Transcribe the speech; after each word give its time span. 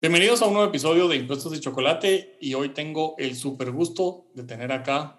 Bienvenidos 0.00 0.42
a 0.42 0.46
un 0.46 0.52
nuevo 0.52 0.68
episodio 0.68 1.08
de 1.08 1.16
Impuestos 1.16 1.50
de 1.50 1.58
Chocolate 1.58 2.36
y 2.40 2.54
hoy 2.54 2.68
tengo 2.68 3.16
el 3.18 3.34
super 3.34 3.72
gusto 3.72 4.26
de 4.32 4.44
tener 4.44 4.70
acá 4.70 5.18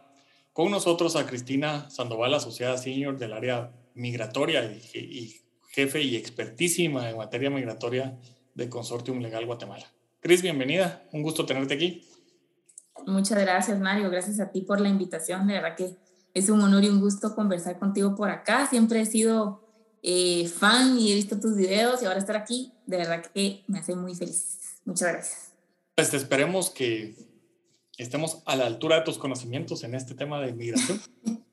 con 0.53 0.71
nosotros 0.71 1.17
a 1.17 1.25
Cristina 1.25 1.89
Sandoval, 1.89 2.33
asociada 2.33 2.77
senior 2.77 3.17
del 3.17 3.33
área 3.33 3.73
migratoria 3.93 4.63
y, 4.63 5.35
jefe 5.71 6.01
y 6.01 6.15
expertísima 6.15 7.09
en 7.09 7.17
materia 7.17 7.49
migratoria 7.49 8.17
de 8.55 8.69
Consortium 8.69 9.19
Legal 9.19 9.45
Guatemala. 9.45 9.85
Cris, 10.21 10.41
bienvenida, 10.41 11.03
un 11.11 11.23
gusto 11.23 11.45
tenerte 11.45 11.73
aquí. 11.73 12.07
Muchas 13.05 13.37
gracias, 13.37 13.77
Mario, 13.81 14.09
gracias 14.09 14.39
a 14.39 14.49
ti 14.49 14.61
por 14.61 14.79
la 14.79 14.87
invitación, 14.87 15.45
de 15.47 15.55
verdad 15.55 15.75
que 15.75 15.97
es 16.33 16.49
un 16.49 16.61
honor 16.61 16.85
y 16.85 16.87
un 16.87 17.01
gusto 17.01 17.35
conversar 17.35 17.79
contigo 17.79 18.15
por 18.15 18.29
acá, 18.29 18.65
siempre 18.65 19.01
he 19.01 19.05
sido 19.05 19.61
eh, 20.03 20.47
fan 20.47 20.97
y 20.97 21.11
he 21.11 21.15
visto 21.15 21.37
tus 21.37 21.57
videos 21.57 22.01
y 22.01 22.05
ahora 22.05 22.19
estar 22.19 22.37
aquí, 22.37 22.71
de 22.85 22.95
verdad 22.95 23.25
que 23.33 23.65
me 23.67 23.79
hace 23.79 23.93
muy 23.93 24.15
feliz. 24.15 24.58
Muchas 24.89 25.13
gracias. 25.13 25.53
Pues 25.93 26.11
esperemos 26.15 26.71
que 26.71 27.13
estemos 27.95 28.41
a 28.47 28.55
la 28.55 28.65
altura 28.65 28.95
de 28.95 29.01
tus 29.03 29.19
conocimientos 29.19 29.83
en 29.83 29.93
este 29.93 30.15
tema 30.15 30.41
de 30.41 30.49
inmigración. 30.49 30.99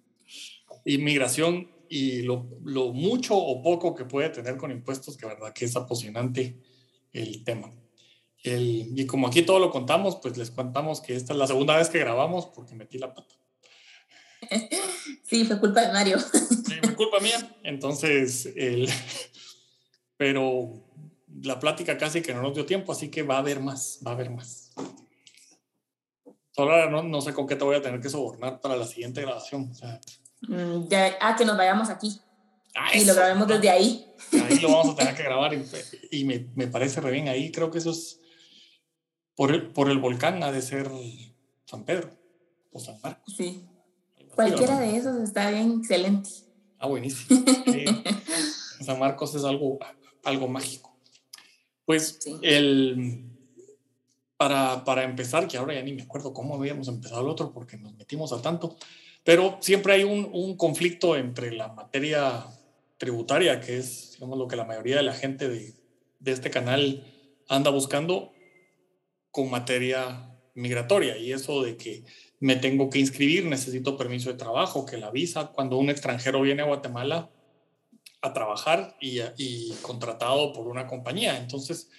inmigración 0.87 1.71
y 1.91 2.23
lo, 2.23 2.49
lo, 2.65 2.95
mucho 2.95 3.37
o 3.37 3.63
poco 3.63 3.95
que 3.95 4.07
puede 4.07 4.31
tener 4.31 4.57
con 4.57 4.71
impuestos, 4.71 5.19
que 5.19 5.27
verdad 5.27 5.53
que 5.53 5.67
es 5.67 5.77
apasionante 5.77 6.59
el 7.13 7.45
tema. 7.45 7.71
El, 8.43 8.99
y 8.99 9.05
como 9.05 9.27
aquí 9.27 9.43
todo 9.43 9.59
lo 9.59 9.71
contamos, 9.71 10.17
pues 10.17 10.39
les 10.39 10.51
contamos 10.51 11.03
que 11.03 11.15
esta 11.15 11.35
es 11.35 11.39
la 11.39 11.47
segunda 11.47 11.77
vez 11.77 11.91
que 11.91 11.99
grabamos 11.99 12.47
porque 12.47 12.75
metí 12.75 12.97
la 12.97 13.13
pata. 13.13 13.35
Sí, 15.25 15.45
fue 15.45 15.59
culpa 15.61 15.83
de 15.83 15.93
Mario. 15.93 16.19
Sí, 16.21 16.75
fue 16.83 16.95
culpa 16.95 17.21
mía. 17.21 17.57
Entonces, 17.65 18.47
el, 18.57 18.89
pero 20.17 20.87
la 21.43 21.59
plática 21.59 21.99
casi 21.99 22.23
que 22.23 22.35
no 22.35 22.43
nos 22.43 22.55
dio 22.55 22.67
tiempo, 22.67 22.93
así 22.93 23.11
que 23.11 23.23
va 23.23 23.37
a 23.37 23.39
haber 23.39 23.61
más, 23.61 24.01
va 24.07 24.13
a 24.13 24.15
haber 24.15 24.31
más. 24.31 24.73
Solo 26.51 26.73
ahora 26.73 26.91
no, 26.91 27.03
no 27.03 27.21
sé 27.21 27.35
con 27.35 27.47
qué 27.47 27.57
te 27.57 27.65
voy 27.65 27.77
a 27.77 27.83
tener 27.83 28.01
que 28.01 28.09
sobornar 28.09 28.61
para 28.61 28.77
la 28.77 28.87
siguiente 28.87 29.21
grabación. 29.21 29.71
Mm, 30.43 30.89
ya, 30.89 31.17
ah, 31.21 31.37
que 31.37 31.45
nos 31.45 31.57
vayamos 31.57 31.91
aquí. 31.91 32.19
Ah, 32.75 32.97
y 32.97 33.05
lo 33.05 33.15
grabemos 33.15 33.47
desde 33.49 33.71
ahí. 33.71 34.07
Ahí 34.33 34.59
lo 34.61 34.71
vamos 34.71 34.95
a 34.95 34.97
tener 34.97 35.15
que 35.15 35.23
grabar 35.23 35.53
y, 36.11 36.25
me, 36.25 36.47
me, 36.55 36.67
parece 36.67 37.01
re 37.01 37.11
bien. 37.11 37.29
Ahí 37.29 37.51
creo 37.51 37.71
que 37.71 37.79
eso 37.79 37.91
es 37.91 38.21
por 39.35 39.53
el, 39.53 39.69
por 39.69 39.91
el 39.91 39.99
volcán, 39.99 40.43
ha 40.43 40.51
de 40.51 40.63
ser 40.63 40.91
San 41.67 41.85
Pedro 41.85 42.11
o 42.73 42.81
San 42.81 42.99
Marcos. 43.03 43.35
Sí. 43.37 43.65
Cualquiera 44.35 44.81
de 44.81 44.97
esos 44.97 45.17
está 45.17 45.51
bien, 45.51 45.79
excelente. 45.81 46.31
Ah, 46.79 46.87
buenísimo. 46.87 47.43
San 48.85 48.99
Marcos 48.99 49.35
es 49.35 49.45
algo, 49.45 49.79
algo 50.25 50.49
mágico. 50.49 50.96
Pues 51.87 52.19
el, 52.43 53.25
para, 54.37 54.85
para, 54.85 55.05
empezar, 55.05 55.49
que 55.49 55.57
ahora 55.57 55.75
ya 55.75 55.83
ni 55.83 55.95
me 55.95 56.03
acuerdo 56.03 56.35
cómo 56.35 56.57
habíamos 56.57 56.89
empezado 56.89 57.23
el 57.23 57.29
otro 57.29 57.53
porque 57.53 57.79
nos 57.79 57.95
metimos 57.95 58.33
a 58.33 58.43
tanto, 58.43 58.77
pero 59.25 59.57
siempre 59.61 59.95
hay 59.95 60.05
un, 60.05 60.29
un 60.33 60.57
conflicto 60.57 61.17
entre 61.17 61.53
la 61.53 61.69
materia 61.69 62.45
tributaria, 62.99 63.61
que 63.61 63.79
es 63.79 64.13
digamos, 64.15 64.37
lo 64.37 64.49
que 64.49 64.57
la 64.57 64.65
mayoría 64.65 64.97
de 64.97 65.03
la 65.03 65.15
gente 65.15 65.49
de, 65.49 65.75
de 66.19 66.33
este 66.33 66.51
canal 66.51 67.05
anda 67.49 67.71
buscando, 67.71 68.33
con 69.31 69.51
materia 69.51 70.31
migratoria 70.55 71.19
y 71.19 71.33
eso 71.33 71.63
de 71.63 71.77
que 71.77 72.05
me 72.41 72.57
tengo 72.57 72.91
que 72.91 72.99
inscribir, 72.99 73.45
necesito 73.45 73.97
permiso 73.97 74.31
de 74.31 74.39
trabajo, 74.39 74.87
que 74.87 74.97
la 74.97 75.11
visa, 75.11 75.49
cuando 75.49 75.77
un 75.77 75.91
extranjero 75.91 76.41
viene 76.41 76.63
a 76.63 76.67
Guatemala, 76.67 77.31
a 78.27 78.33
trabajar 78.33 78.97
y, 79.01 79.21
y, 79.37 79.73
contratado 79.83 80.53
por 80.53 80.69
una 80.69 80.87
compañía. 80.87 81.39
Entonces, 81.39 81.91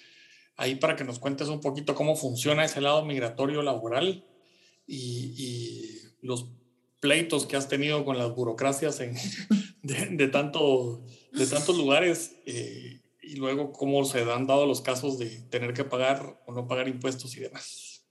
ahí 0.56 0.74
para 0.76 0.96
que 0.96 1.04
nos 1.04 1.18
cuentes 1.18 1.48
un 1.48 1.60
poquito 1.60 1.94
cómo 1.94 2.16
funciona 2.16 2.64
ese 2.64 2.80
lado 2.80 3.04
migratorio 3.04 3.62
laboral 3.62 4.24
y, 4.86 5.34
y 5.36 6.00
los 6.22 6.48
pleitos 7.00 7.46
que 7.46 7.56
has 7.56 7.68
tenido 7.68 8.04
con 8.04 8.18
las 8.18 8.34
burocracias 8.34 9.00
en, 9.00 9.14
de, 9.82 10.28
tanto, 10.28 11.04
de 11.32 11.46
tantos 11.46 11.76
lugares 11.76 12.36
eh, 12.46 13.00
y 13.22 13.36
luego 13.36 13.72
cómo 13.72 14.04
se 14.04 14.20
han 14.30 14.46
dado 14.46 14.66
los 14.66 14.80
casos 14.80 15.18
de 15.18 15.26
tener 15.50 15.74
que 15.74 15.84
pagar 15.84 16.40
o 16.46 16.52
no 16.52 16.66
pagar 16.66 16.88
impuestos 16.88 17.36
y 17.36 17.40
demás. 17.40 18.02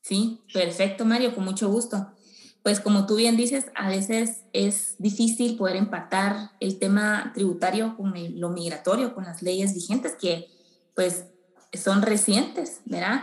Sí, 0.00 0.40
perfecto, 0.52 1.04
Mario, 1.04 1.34
con 1.34 1.44
mucho 1.44 1.68
gusto 1.68 2.14
pues 2.62 2.80
como 2.80 3.06
tú 3.06 3.16
bien 3.16 3.36
dices, 3.36 3.66
a 3.74 3.88
veces 3.88 4.42
es 4.52 4.96
difícil 4.98 5.56
poder 5.56 5.76
empatar 5.76 6.50
el 6.60 6.78
tema 6.78 7.32
tributario 7.34 7.96
con 7.96 8.12
lo 8.38 8.50
migratorio, 8.50 9.14
con 9.14 9.24
las 9.24 9.42
leyes 9.42 9.74
vigentes 9.74 10.14
que 10.20 10.48
pues 10.94 11.24
son 11.72 12.02
recientes, 12.02 12.80
¿verdad? 12.84 13.22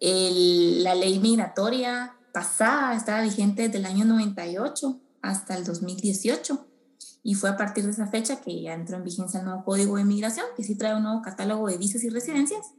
la 0.00 0.94
ley 0.94 1.18
migratoria 1.18 2.14
pasada 2.32 2.94
estaba 2.94 3.20
vigente 3.20 3.64
desde 3.64 3.78
el 3.78 3.84
año 3.84 4.06
98 4.06 4.98
hasta 5.20 5.54
el 5.56 5.64
2018 5.64 6.66
y 7.22 7.34
fue 7.34 7.50
a 7.50 7.58
partir 7.58 7.84
de 7.84 7.90
esa 7.90 8.06
fecha 8.06 8.40
que 8.40 8.62
ya 8.62 8.72
entró 8.72 8.96
en 8.96 9.04
vigencia 9.04 9.40
el 9.40 9.46
nuevo 9.46 9.64
Código 9.64 9.96
de 9.96 10.04
Migración, 10.04 10.46
que 10.56 10.64
sí 10.64 10.74
trae 10.74 10.94
un 10.94 11.02
nuevo 11.02 11.20
catálogo 11.20 11.68
de 11.68 11.76
visas 11.76 12.02
y 12.02 12.08
residencias 12.08 12.72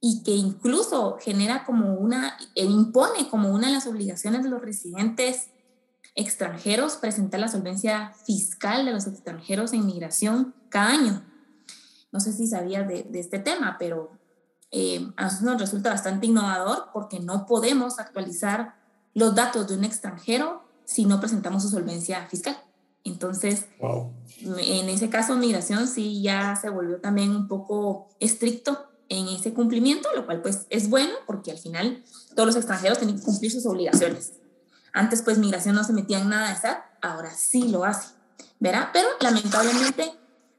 y 0.00 0.22
que 0.22 0.32
incluso 0.32 1.18
genera 1.20 1.64
como 1.64 1.94
una, 1.94 2.36
e 2.54 2.64
impone 2.64 3.28
como 3.28 3.50
una 3.50 3.68
de 3.68 3.74
las 3.74 3.86
obligaciones 3.86 4.42
de 4.42 4.48
los 4.48 4.62
residentes 4.62 5.50
extranjeros 6.14 6.96
presentar 6.96 7.40
la 7.40 7.48
solvencia 7.48 8.12
fiscal 8.24 8.84
de 8.84 8.92
los 8.92 9.06
extranjeros 9.06 9.72
en 9.72 9.86
migración 9.86 10.54
cada 10.70 10.88
año. 10.88 11.24
No 12.12 12.20
sé 12.20 12.32
si 12.32 12.46
sabías 12.46 12.88
de, 12.88 13.08
este 13.14 13.38
tema, 13.38 13.76
pero 13.78 14.10
eh, 14.70 15.06
a 15.16 15.24
nosotros 15.24 15.52
nos 15.52 15.60
resulta 15.60 15.90
bastante 15.90 16.26
innovador 16.26 16.88
porque 16.92 17.20
no 17.20 17.46
podemos 17.46 17.98
actualizar 17.98 18.74
los 19.14 19.34
datos 19.34 19.68
de 19.68 19.76
un 19.76 19.84
extranjero 19.84 20.64
si 20.84 21.04
no 21.04 21.20
presentamos 21.20 21.62
su 21.62 21.68
solvencia 21.68 22.26
fiscal. 22.26 22.56
Entonces, 23.04 23.66
en 24.42 24.88
ese 24.88 25.08
caso, 25.08 25.36
migración 25.36 25.86
sí 25.86 26.20
ya 26.22 26.56
se 26.56 26.68
volvió 26.68 27.00
también 27.00 27.30
un 27.30 27.48
poco 27.48 28.08
estricto 28.18 28.89
en 29.10 29.28
ese 29.28 29.52
cumplimiento, 29.52 30.08
lo 30.14 30.24
cual 30.24 30.40
pues 30.40 30.66
es 30.70 30.88
bueno 30.88 31.12
porque 31.26 31.50
al 31.50 31.58
final 31.58 32.02
todos 32.34 32.46
los 32.46 32.56
extranjeros 32.56 32.98
tienen 32.98 33.18
que 33.18 33.24
cumplir 33.24 33.50
sus 33.50 33.66
obligaciones. 33.66 34.32
Antes 34.92 35.20
pues 35.22 35.36
migración 35.36 35.74
no 35.74 35.84
se 35.84 35.92
metía 35.92 36.20
en 36.20 36.30
nada 36.30 36.48
de 36.48 36.56
SAT, 36.56 36.78
ahora 37.02 37.30
sí 37.34 37.68
lo 37.68 37.84
hace, 37.84 38.14
¿verdad? 38.60 38.88
Pero 38.92 39.08
lamentablemente 39.20 40.12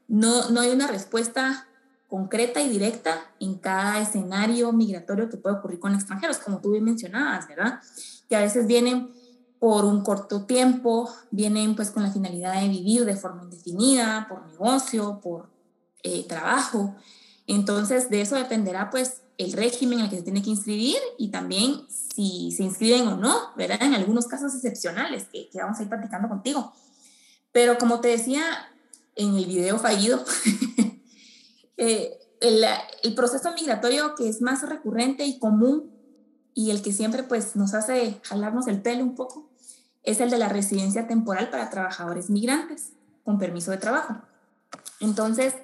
no, 0.06 0.50
no 0.50 0.60
hay 0.60 0.70
una 0.70 0.86
respuesta 0.86 1.66
concreta 2.08 2.60
y 2.60 2.68
directa 2.68 3.32
en 3.40 3.54
cada 3.54 4.00
escenario 4.00 4.70
migratorio 4.72 5.30
que 5.30 5.38
puede 5.38 5.56
ocurrir 5.56 5.80
con 5.80 5.94
extranjeros, 5.94 6.36
como 6.38 6.60
tú 6.60 6.72
bien 6.72 6.84
mencionabas, 6.84 7.48
¿verdad? 7.48 7.80
Que 8.28 8.36
a 8.36 8.40
veces 8.40 8.66
vienen 8.66 9.10
por 9.58 9.86
un 9.86 10.02
corto 10.02 10.44
tiempo, 10.44 11.08
vienen 11.30 11.74
pues 11.74 11.90
con 11.90 12.02
la 12.02 12.10
finalidad 12.10 12.60
de 12.60 12.68
vivir 12.68 13.06
de 13.06 13.16
forma 13.16 13.44
indefinida, 13.44 14.26
por 14.28 14.44
negocio, 14.46 15.20
por 15.22 15.48
eh, 16.02 16.26
trabajo, 16.28 16.94
entonces, 17.46 18.10
de 18.10 18.20
eso 18.20 18.36
dependerá 18.36 18.90
pues 18.90 19.22
el 19.38 19.52
régimen 19.52 19.98
en 19.98 20.04
el 20.04 20.10
que 20.10 20.16
se 20.18 20.22
tiene 20.22 20.42
que 20.42 20.50
inscribir 20.50 20.98
y 21.18 21.30
también 21.30 21.86
si 21.88 22.52
se 22.52 22.62
inscriben 22.62 23.08
o 23.08 23.16
no, 23.16 23.34
¿verdad? 23.56 23.82
En 23.82 23.94
algunos 23.94 24.26
casos 24.26 24.54
excepcionales 24.54 25.24
que, 25.24 25.48
que 25.50 25.58
vamos 25.58 25.78
a 25.78 25.82
ir 25.82 25.88
platicando 25.88 26.28
contigo. 26.28 26.72
Pero 27.50 27.78
como 27.78 28.00
te 28.00 28.08
decía 28.08 28.42
en 29.16 29.36
el 29.36 29.46
video 29.46 29.78
fallido, 29.78 30.24
eh, 31.76 32.18
el, 32.40 32.64
el, 33.02 33.14
proceso 33.14 33.52
migratorio 33.52 34.14
que 34.14 34.28
es 34.28 34.40
más 34.40 34.66
recurrente 34.68 35.24
y 35.24 35.38
común 35.38 35.90
y 36.54 36.70
el 36.70 36.82
que 36.82 36.92
siempre 36.92 37.22
pues 37.22 37.56
nos 37.56 37.74
hace 37.74 38.20
jalarnos 38.22 38.68
el 38.68 38.82
pelo 38.82 39.04
un 39.04 39.14
poco 39.14 39.50
es 40.02 40.20
el 40.20 40.30
de 40.30 40.38
la 40.38 40.48
residencia 40.48 41.06
temporal 41.06 41.50
para 41.50 41.70
trabajadores 41.70 42.30
migrantes 42.30 42.92
con 43.24 43.38
permiso 43.38 43.70
de 43.70 43.76
trabajo. 43.78 44.22
Entonces, 45.00 45.54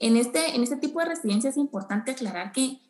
en 0.00 0.16
este, 0.16 0.56
en 0.56 0.62
este 0.62 0.76
tipo 0.76 0.98
de 0.98 1.04
residencia 1.04 1.50
es 1.50 1.58
importante 1.58 2.10
aclarar 2.10 2.52
que 2.52 2.80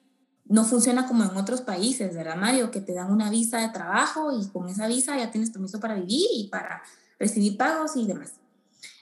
no 0.46 0.64
funciona 0.64 1.06
como 1.06 1.24
en 1.24 1.36
otros 1.36 1.60
países, 1.60 2.14
¿verdad, 2.14 2.36
Mario? 2.36 2.70
Que 2.70 2.80
te 2.80 2.94
dan 2.94 3.12
una 3.12 3.30
visa 3.30 3.58
de 3.58 3.68
trabajo 3.68 4.32
y 4.36 4.48
con 4.48 4.68
esa 4.68 4.86
visa 4.86 5.16
ya 5.18 5.30
tienes 5.30 5.50
permiso 5.50 5.78
para 5.80 5.94
vivir 5.94 6.26
y 6.34 6.48
para 6.48 6.82
recibir 7.18 7.56
pagos 7.56 7.96
y 7.96 8.06
demás. 8.06 8.34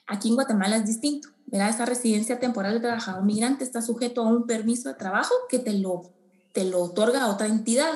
Aquí 0.06 0.28
en 0.28 0.34
Guatemala 0.34 0.76
es 0.76 0.86
distinto, 0.86 1.28
¿verdad? 1.46 1.68
Esa 1.68 1.84
residencia 1.84 2.40
temporal 2.40 2.74
de 2.74 2.80
trabajador 2.80 3.24
migrante 3.24 3.64
está 3.64 3.82
sujeto 3.82 4.22
a 4.22 4.28
un 4.28 4.46
permiso 4.46 4.88
de 4.88 4.94
trabajo 4.94 5.34
que 5.50 5.58
te 5.58 5.74
lo, 5.74 6.10
te 6.52 6.64
lo 6.64 6.82
otorga 6.82 7.28
otra 7.28 7.46
entidad. 7.46 7.92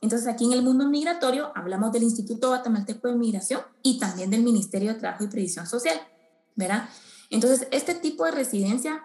Entonces, 0.00 0.26
aquí 0.26 0.44
en 0.44 0.52
el 0.52 0.62
mundo 0.62 0.88
migratorio 0.88 1.52
hablamos 1.54 1.92
del 1.92 2.02
Instituto 2.02 2.48
Guatemalteco 2.48 3.08
de 3.08 3.14
Migración 3.14 3.60
y 3.82 3.98
también 3.98 4.30
del 4.30 4.42
Ministerio 4.42 4.92
de 4.92 4.98
Trabajo 4.98 5.24
y 5.24 5.28
Previsión 5.28 5.66
Social, 5.66 5.98
¿verdad? 6.56 6.88
Entonces, 7.30 7.66
este 7.70 7.94
tipo 7.94 8.24
de 8.24 8.32
residencia 8.32 9.02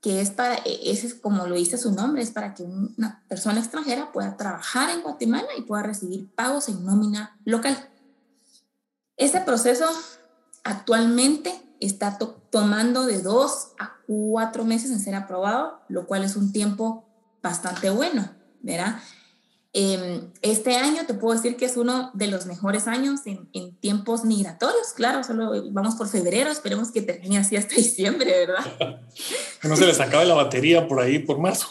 que 0.00 0.20
es 0.20 0.30
para, 0.30 0.56
e, 0.56 0.90
ese 0.90 1.06
es 1.08 1.14
como 1.14 1.46
lo 1.46 1.56
dice 1.56 1.78
su 1.78 1.92
nombre, 1.92 2.22
es 2.22 2.30
para 2.30 2.54
que 2.54 2.62
una 2.62 3.24
persona 3.28 3.58
extranjera 3.58 4.12
pueda 4.12 4.36
trabajar 4.36 4.90
en 4.90 5.02
Guatemala 5.02 5.48
y 5.56 5.62
pueda 5.62 5.82
recibir 5.82 6.32
pagos 6.34 6.68
en 6.68 6.84
nómina 6.84 7.38
local. 7.44 7.76
Ese 9.16 9.40
proceso 9.40 9.86
actualmente 10.62 11.60
está 11.80 12.18
tomando 12.50 13.06
de 13.06 13.20
dos 13.20 13.72
a 13.78 13.96
cuatro 14.06 14.64
meses 14.64 14.90
en 14.90 15.00
ser 15.00 15.14
aprobado, 15.14 15.80
lo 15.88 16.06
cual 16.06 16.24
es 16.24 16.36
un 16.36 16.52
tiempo 16.52 17.04
bastante 17.42 17.90
bueno, 17.90 18.30
¿verdad? 18.62 19.00
Em, 19.80 20.32
este 20.42 20.74
año 20.74 21.06
te 21.06 21.14
puedo 21.14 21.36
decir 21.36 21.56
que 21.56 21.64
es 21.64 21.76
uno 21.76 22.10
de 22.12 22.26
los 22.26 22.46
mejores 22.46 22.88
años 22.88 23.20
en, 23.26 23.48
en, 23.52 23.76
tiempos 23.76 24.24
migratorios, 24.24 24.88
claro, 24.92 25.22
solo 25.22 25.52
vamos 25.70 25.94
por 25.94 26.08
febrero, 26.08 26.50
esperemos 26.50 26.90
que 26.90 27.00
termine 27.00 27.38
así 27.38 27.56
hasta 27.56 27.74
diciembre, 27.76 28.28
¿verdad? 28.28 29.00
que 29.62 29.68
no 29.68 29.76
se 29.76 29.86
les 29.86 30.00
acabe 30.00 30.24
la 30.24 30.34
batería 30.34 30.88
por 30.88 30.98
ahí 30.98 31.20
por 31.20 31.38
marzo. 31.38 31.68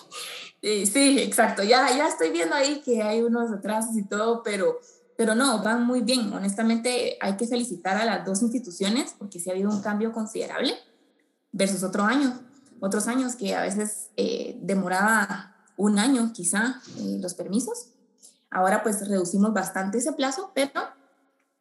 Sí, 0.61 0.85
sí, 0.85 1.19
exacto, 1.19 1.63
ya, 1.63 1.85
ya 1.97 2.07
estoy 2.07 2.29
viendo 2.29 2.55
ahí 2.55 2.81
que 2.81 3.01
hay 3.01 3.21
unos 3.21 3.51
atrasos 3.51 3.97
y 3.97 4.03
todo, 4.03 4.41
pero, 4.41 4.79
pero 5.17 5.35
no, 5.35 5.61
van 5.61 5.85
muy 5.85 5.99
bien. 5.99 6.31
Honestamente, 6.31 7.17
hay 7.19 7.35
que 7.35 7.45
felicitar 7.45 7.97
a 7.97 8.05
las 8.05 8.25
dos 8.25 8.41
instituciones 8.41 9.15
porque 9.19 9.37
sí 9.41 9.49
ha 9.49 9.53
habido 9.53 9.69
un 9.69 9.81
cambio 9.81 10.13
considerable 10.13 10.75
versus 11.51 11.83
otro 11.83 12.05
año, 12.05 12.39
otros 12.79 13.09
años 13.09 13.35
que 13.35 13.53
a 13.53 13.63
veces 13.63 14.11
eh, 14.15 14.57
demoraba 14.61 15.57
un 15.75 15.99
año 15.99 16.31
quizá 16.33 16.81
eh, 16.99 17.17
los 17.19 17.33
permisos. 17.33 17.89
Ahora 18.57 18.81
pues 18.81 19.07
reducimos 19.07 19.53
bastante 19.53 19.99
ese 19.99 20.13
plazo, 20.13 20.51
pero 20.55 20.71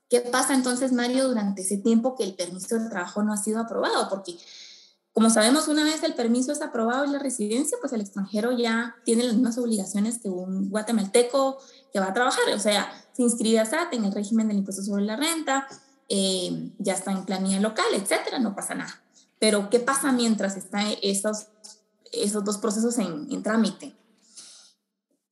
¿qué 0.08 0.22
pasa 0.22 0.54
entonces, 0.54 0.93
Mario, 0.93 1.28
durante 1.28 1.60
ese 1.60 1.76
tiempo 1.76 2.16
que 2.16 2.25
el 2.25 2.34
permiso 2.34 2.78
de 2.78 2.88
trabajo 2.88 3.22
no 3.22 3.34
ha 3.34 3.37
sido 3.37 3.60
aprobado? 3.60 4.08
Porque 4.08 4.38
como 5.12 5.28
sabemos, 5.28 5.69
una 5.69 5.84
vez 5.84 6.02
el 6.04 6.14
permiso 6.14 6.52
es 6.52 6.62
aprobado 6.62 7.04
y 7.04 7.10
la 7.10 7.19
residencia, 7.19 7.76
pues 7.82 7.93
el 7.93 8.00
extranjero 8.00 8.52
ya 8.52 8.96
tiene 9.04 9.25
las 9.25 9.34
mismas 9.34 9.58
obligaciones 9.58 10.19
que 10.22 10.31
un 10.31 10.70
guatemalteco 10.70 11.58
que 11.93 12.00
va 12.00 12.06
a 12.06 12.14
trabajar. 12.14 12.44
O 12.54 12.58
sea, 12.58 12.90
se 13.12 13.22
inscribe 13.22 13.60
a 13.60 13.66
SAT 13.66 13.93
en 13.93 14.06
el 14.06 14.12
régimen 14.12 14.48
del 14.48 14.56
impuesto 14.56 14.82
sobre 14.82 15.04
la 15.04 15.16
renta, 15.16 15.69
eh, 16.08 16.72
ya 16.78 16.94
está 16.94 17.12
en 17.12 17.26
planilla 17.26 17.60
local, 17.60 17.84
etcétera, 17.93 18.38
no 18.38 18.54
pasa 18.54 18.75
nada. 18.75 19.02
Pero, 19.38 19.69
¿qué 19.69 19.81
pasa 19.81 20.12
mientras 20.12 20.56
están 20.56 20.87
esos, 21.02 21.48
dos 22.43 22.56
procesos 22.56 22.96
en 22.98 23.43
trámite? 23.43 23.94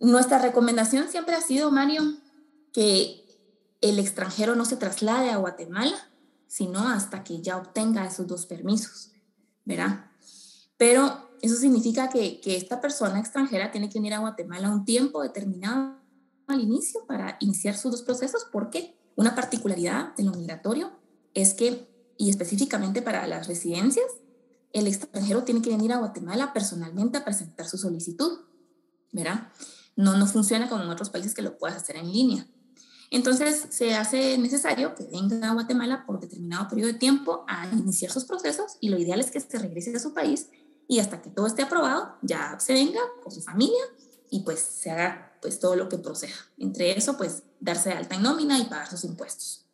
Nuestra 0.00 0.38
recomendación 0.38 1.08
siempre 1.08 1.34
ha 1.34 1.40
sido, 1.40 1.70
Mario, 1.70 2.02
que 2.72 3.24
el 3.80 3.98
extranjero 3.98 4.56
no 4.56 4.64
se 4.64 4.76
traslade 4.76 5.30
a 5.30 5.36
Guatemala, 5.36 5.96
sino 6.46 6.88
hasta 6.88 7.24
que 7.24 7.42
ya 7.42 7.56
obtenga 7.56 8.06
esos 8.06 8.26
dos 8.26 8.46
permisos, 8.46 9.12
¿verdad? 9.64 10.06
Pero 10.76 11.30
eso 11.42 11.56
significa 11.56 12.08
que, 12.08 12.40
que 12.40 12.56
esta 12.56 12.80
persona 12.80 13.20
extranjera 13.20 13.70
tiene 13.70 13.88
que 13.88 13.98
venir 13.98 14.14
a 14.14 14.20
Guatemala 14.20 14.70
un 14.70 14.84
tiempo 14.84 15.22
determinado 15.22 16.00
al 16.46 16.60
inicio 16.60 17.04
para 17.06 17.36
iniciar 17.40 17.76
sus 17.76 17.92
dos 17.92 18.02
procesos. 18.02 18.44
¿Por 18.50 18.70
qué? 18.70 18.96
Una 19.16 19.34
particularidad 19.34 20.14
de 20.16 20.24
lo 20.24 20.32
migratorio 20.32 20.92
es 21.34 21.54
que, 21.54 21.88
y 22.16 22.30
específicamente 22.30 23.02
para 23.02 23.26
las 23.26 23.46
residencias, 23.46 24.06
el 24.72 24.86
extranjero 24.86 25.44
tiene 25.44 25.62
que 25.62 25.70
venir 25.70 25.92
a 25.92 25.98
Guatemala 25.98 26.52
personalmente 26.52 27.18
a 27.18 27.24
presentar 27.24 27.66
su 27.68 27.78
solicitud, 27.78 28.40
¿verdad? 29.12 29.52
No, 29.96 30.16
no 30.16 30.26
funciona 30.26 30.68
como 30.68 30.82
en 30.82 30.90
otros 30.90 31.10
países 31.10 31.34
que 31.34 31.42
lo 31.42 31.56
puedas 31.56 31.76
hacer 31.76 31.96
en 31.96 32.12
línea. 32.12 32.46
Entonces, 33.10 33.66
se 33.70 33.94
hace 33.94 34.36
necesario 34.38 34.94
que 34.94 35.04
venga 35.04 35.48
a 35.48 35.54
Guatemala 35.54 36.04
por 36.06 36.20
determinado 36.20 36.68
periodo 36.68 36.92
de 36.92 36.98
tiempo 36.98 37.44
a 37.46 37.68
iniciar 37.68 38.10
sus 38.10 38.24
procesos 38.24 38.76
y 38.80 38.88
lo 38.88 38.98
ideal 38.98 39.20
es 39.20 39.30
que 39.30 39.40
se 39.40 39.58
regrese 39.58 39.94
a 39.94 40.00
su 40.00 40.12
país 40.12 40.48
y 40.88 40.98
hasta 40.98 41.22
que 41.22 41.30
todo 41.30 41.46
esté 41.46 41.62
aprobado, 41.62 42.16
ya 42.22 42.58
se 42.58 42.72
venga 42.72 43.00
con 43.22 43.32
su 43.32 43.40
familia 43.40 43.82
y 44.30 44.40
pues 44.40 44.60
se 44.60 44.90
haga 44.90 45.32
pues 45.40 45.60
todo 45.60 45.76
lo 45.76 45.88
que 45.88 45.98
proceda. 45.98 46.34
Entre 46.58 46.96
eso, 46.96 47.16
pues 47.16 47.44
darse 47.60 47.92
alta 47.92 48.16
en 48.16 48.22
nómina 48.22 48.58
y 48.58 48.64
pagar 48.64 48.88
sus 48.88 49.04
impuestos. 49.04 49.66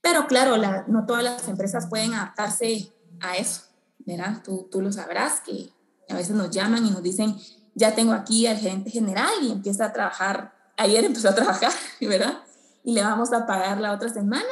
Pero 0.00 0.26
claro, 0.26 0.56
no 0.86 1.06
todas 1.06 1.24
las 1.24 1.48
empresas 1.48 1.88
pueden 1.88 2.14
adaptarse 2.14 2.92
a 3.20 3.36
eso, 3.36 3.62
¿verdad? 3.98 4.42
Tú, 4.42 4.68
tú 4.70 4.80
lo 4.80 4.90
sabrás 4.92 5.40
que 5.40 5.70
a 6.08 6.14
veces 6.14 6.34
nos 6.34 6.50
llaman 6.50 6.86
y 6.86 6.90
nos 6.90 7.02
dicen, 7.02 7.36
ya 7.78 7.94
tengo 7.94 8.12
aquí 8.12 8.46
al 8.46 8.58
gerente 8.58 8.90
general 8.90 9.30
y 9.40 9.52
empieza 9.52 9.86
a 9.86 9.92
trabajar, 9.92 10.52
ayer 10.76 11.04
empezó 11.04 11.28
a 11.28 11.34
trabajar, 11.34 11.72
¿verdad? 12.00 12.42
Y 12.82 12.92
le 12.92 13.02
vamos 13.02 13.32
a 13.32 13.46
pagar 13.46 13.80
la 13.80 13.92
otra 13.92 14.08
semana. 14.08 14.48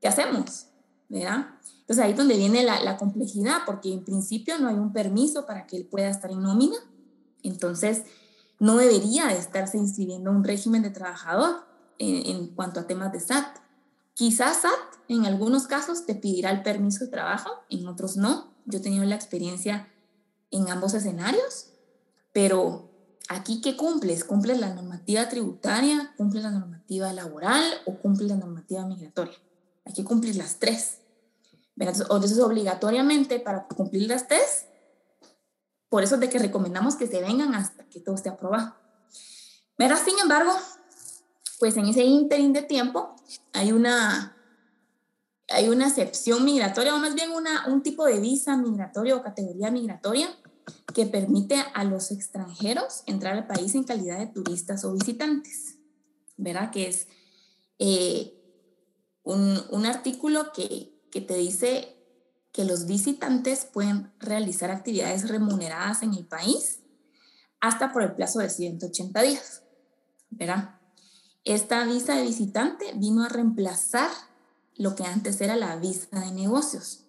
¿Qué 0.00 0.08
hacemos? 0.08 0.66
¿Verdad? 1.10 1.48
Entonces 1.80 2.04
ahí 2.04 2.12
es 2.12 2.16
donde 2.16 2.36
viene 2.36 2.62
la, 2.62 2.96
complejidad, 2.96 3.58
porque 3.66 3.92
en 3.92 4.04
principio 4.04 4.58
no 4.58 4.68
hay 4.68 4.76
un 4.76 4.92
permiso 4.92 5.44
para 5.44 5.66
que 5.66 5.76
él 5.76 5.86
pueda 5.86 6.08
estar 6.08 6.30
en 6.30 6.40
nómina. 6.40 6.76
Entonces, 7.42 8.04
no 8.58 8.76
debería 8.76 9.26
de 9.26 9.36
estarse 9.36 9.76
inscribiendo 9.76 10.30
un 10.30 10.44
régimen 10.44 10.82
de 10.82 10.90
trabajador 10.90 11.66
en, 11.98 12.26
en, 12.26 12.46
cuanto 12.54 12.80
a 12.80 12.86
temas 12.86 13.12
de 13.12 13.20
SAT. 13.20 13.58
Quizás 14.14 14.62
SAT 14.62 14.70
en 15.08 15.26
algunos 15.26 15.66
casos 15.66 16.06
te 16.06 16.14
pedirá 16.14 16.50
el 16.52 16.62
permiso 16.62 17.04
de 17.04 17.10
trabajo, 17.10 17.50
en 17.68 17.86
otros 17.88 18.16
no. 18.16 18.54
Yo 18.66 18.78
he 18.78 18.82
tenido 18.82 19.04
la 19.04 19.16
experiencia 19.16 19.88
en 20.52 20.70
ambos 20.70 20.94
escenarios 20.94 21.69
pero 22.32 22.90
aquí, 23.28 23.60
¿qué 23.60 23.76
cumples? 23.76 24.24
¿Cumples 24.24 24.58
la 24.58 24.74
normativa 24.74 25.28
tributaria? 25.28 26.14
¿Cumples 26.16 26.44
la 26.44 26.50
normativa 26.50 27.12
laboral? 27.12 27.62
¿O 27.86 27.96
cumples 27.96 28.30
la 28.30 28.36
normativa 28.36 28.86
migratoria? 28.86 29.36
Aquí 29.84 30.04
cumplir 30.04 30.36
las 30.36 30.58
tres. 30.58 30.98
Entonces, 31.76 32.38
obligatoriamente, 32.38 33.40
para 33.40 33.66
cumplir 33.66 34.08
las 34.08 34.28
tres, 34.28 34.66
por 35.88 36.02
eso 36.02 36.16
es 36.16 36.20
de 36.20 36.28
que 36.28 36.38
recomendamos 36.38 36.96
que 36.96 37.06
se 37.06 37.20
vengan 37.20 37.54
hasta 37.54 37.84
que 37.84 38.00
todo 38.00 38.14
esté 38.14 38.28
aprobado. 38.28 38.74
Pero, 39.76 39.96
sin 39.96 40.18
embargo, 40.18 40.52
pues 41.58 41.76
en 41.76 41.86
ese 41.86 42.04
ínterin 42.04 42.52
de 42.52 42.62
tiempo 42.62 43.16
hay 43.52 43.72
una, 43.72 44.36
hay 45.48 45.68
una 45.68 45.88
excepción 45.88 46.44
migratoria, 46.44 46.94
o 46.94 46.98
más 46.98 47.14
bien 47.14 47.30
una, 47.30 47.66
un 47.66 47.82
tipo 47.82 48.04
de 48.04 48.20
visa 48.20 48.56
migratoria 48.56 49.16
o 49.16 49.22
categoría 49.22 49.70
migratoria 49.70 50.28
que 50.94 51.06
permite 51.06 51.56
a 51.74 51.84
los 51.84 52.10
extranjeros 52.10 53.02
entrar 53.06 53.34
al 53.36 53.46
país 53.46 53.74
en 53.74 53.84
calidad 53.84 54.18
de 54.18 54.26
turistas 54.26 54.84
o 54.84 54.92
visitantes, 54.92 55.76
¿verdad? 56.36 56.70
Que 56.70 56.88
es 56.88 57.06
eh, 57.78 58.34
un, 59.22 59.60
un, 59.70 59.86
artículo 59.86 60.52
que, 60.52 60.92
que 61.10 61.20
te 61.20 61.34
dice 61.34 61.96
que 62.52 62.64
los 62.64 62.86
visitantes 62.86 63.64
pueden 63.64 64.12
realizar 64.18 64.70
actividades 64.70 65.28
remuneradas 65.28 66.02
en 66.02 66.14
el 66.14 66.26
país 66.26 66.80
hasta 67.60 67.92
por 67.92 68.02
el 68.02 68.14
plazo 68.14 68.40
de 68.40 68.50
180 68.50 69.22
días, 69.22 69.62
¿verdad? 70.30 70.80
Esta 71.44 71.84
visa 71.84 72.16
de 72.16 72.22
visitante 72.22 72.92
vino 72.96 73.22
a 73.22 73.28
reemplazar 73.28 74.10
lo 74.76 74.94
que 74.94 75.04
antes 75.04 75.40
era 75.40 75.56
la 75.56 75.76
visa 75.76 76.20
de 76.20 76.32
negocios. 76.32 76.99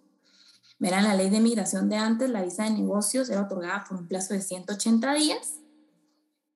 Verán, 0.81 1.03
la 1.03 1.13
ley 1.13 1.29
de 1.29 1.39
migración 1.39 1.89
de 1.89 1.95
antes, 1.97 2.27
la 2.31 2.41
visa 2.41 2.63
de 2.63 2.71
negocios 2.71 3.29
era 3.29 3.43
otorgada 3.43 3.85
por 3.87 3.99
un 3.99 4.07
plazo 4.07 4.33
de 4.33 4.41
180 4.41 5.13
días 5.13 5.59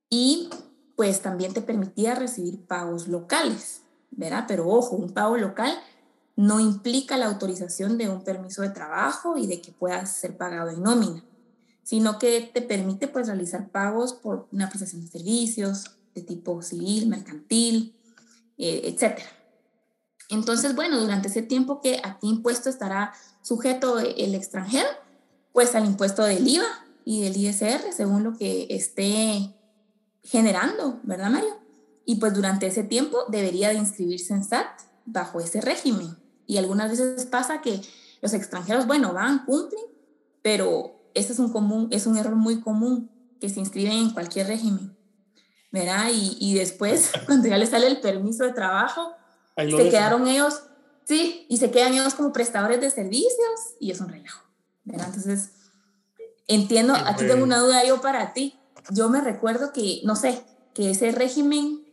y 0.09 0.49
pues 0.95 1.21
también 1.21 1.53
te 1.53 1.61
permitía 1.61 2.15
recibir 2.15 2.65
pagos 2.65 3.07
locales, 3.07 3.81
¿verdad? 4.09 4.45
Pero 4.47 4.67
ojo, 4.67 4.95
un 4.95 5.11
pago 5.11 5.37
local 5.37 5.71
no 6.35 6.59
implica 6.59 7.17
la 7.17 7.27
autorización 7.27 7.99
de 7.99 8.09
un 8.09 8.23
permiso 8.23 8.63
de 8.63 8.69
trabajo 8.69 9.37
y 9.37 9.45
de 9.45 9.61
que 9.61 9.71
puedas 9.71 10.17
ser 10.17 10.35
pagado 10.35 10.71
en 10.71 10.81
nómina, 10.81 11.23
sino 11.83 12.17
que 12.17 12.49
te 12.51 12.63
permite 12.63 13.07
pues 13.07 13.27
realizar 13.27 13.69
pagos 13.69 14.13
por 14.13 14.47
una 14.51 14.69
prestación 14.69 15.03
de 15.03 15.11
servicios 15.11 15.97
de 16.15 16.23
tipo 16.23 16.63
civil, 16.63 17.07
mercantil, 17.09 17.95
eh, 18.57 18.81
etcétera. 18.85 19.29
Entonces, 20.29 20.73
bueno, 20.73 20.99
durante 20.99 21.27
ese 21.27 21.43
tiempo 21.43 21.79
que 21.79 22.01
aquí 22.03 22.27
impuesto 22.27 22.71
estará 22.71 23.13
sujeto 23.45 23.99
el 23.99 24.33
extranjero, 24.33 24.89
pues 25.53 25.75
al 25.75 25.85
impuesto 25.85 26.23
del 26.23 26.47
IVA 26.47 26.65
y 27.05 27.21
del 27.21 27.37
ISR, 27.37 27.93
según 27.95 28.23
lo 28.23 28.35
que 28.35 28.65
esté 28.71 29.53
generando, 30.23 30.99
¿verdad, 31.03 31.29
Mario? 31.29 31.55
Y 32.05 32.15
pues 32.15 32.33
durante 32.33 32.65
ese 32.65 32.83
tiempo 32.83 33.19
debería 33.29 33.69
de 33.69 33.75
inscribirse 33.75 34.33
en 34.33 34.43
SAT 34.43 34.65
bajo 35.05 35.39
ese 35.39 35.61
régimen. 35.61 36.17
Y 36.47 36.57
algunas 36.57 36.89
veces 36.89 37.27
pasa 37.27 37.61
que 37.61 37.81
los 38.19 38.33
extranjeros, 38.33 38.87
bueno, 38.87 39.13
van, 39.13 39.45
cumplen, 39.45 39.83
pero 40.41 40.99
este 41.13 41.33
es 41.33 41.37
un, 41.37 41.51
común, 41.51 41.87
es 41.91 42.07
un 42.07 42.17
error 42.17 42.35
muy 42.35 42.61
común 42.61 43.11
que 43.39 43.49
se 43.49 43.59
inscriben 43.59 43.93
en 43.93 44.09
cualquier 44.09 44.47
régimen, 44.47 44.97
¿verdad? 45.71 46.09
Y, 46.11 46.35
y 46.39 46.55
después, 46.55 47.11
cuando 47.27 47.47
ya 47.47 47.59
les 47.59 47.69
sale 47.69 47.85
el 47.85 48.01
permiso 48.01 48.43
de 48.43 48.53
trabajo, 48.53 49.11
se 49.55 49.89
quedaron 49.89 50.27
ellos, 50.27 50.63
sí, 51.05 51.45
y 51.49 51.57
se 51.57 51.71
quedan 51.71 51.93
ellos 51.93 52.15
como 52.15 52.33
prestadores 52.33 52.81
de 52.81 52.89
servicios 52.89 53.75
y 53.79 53.91
es 53.91 54.01
un 54.01 54.09
relajo. 54.09 54.45
¿verdad? 54.85 55.07
Entonces, 55.07 55.51
entiendo, 56.47 56.93
aquí 56.95 57.25
tengo 57.25 57.43
una 57.43 57.59
duda 57.59 57.85
yo 57.85 58.01
para 58.01 58.33
ti. 58.33 58.55
Yo 58.91 59.09
me 59.09 59.19
recuerdo 59.19 59.73
que, 59.73 60.01
no 60.03 60.15
sé, 60.15 60.43
que 60.73 60.91
ese 60.91 61.11
régimen, 61.11 61.83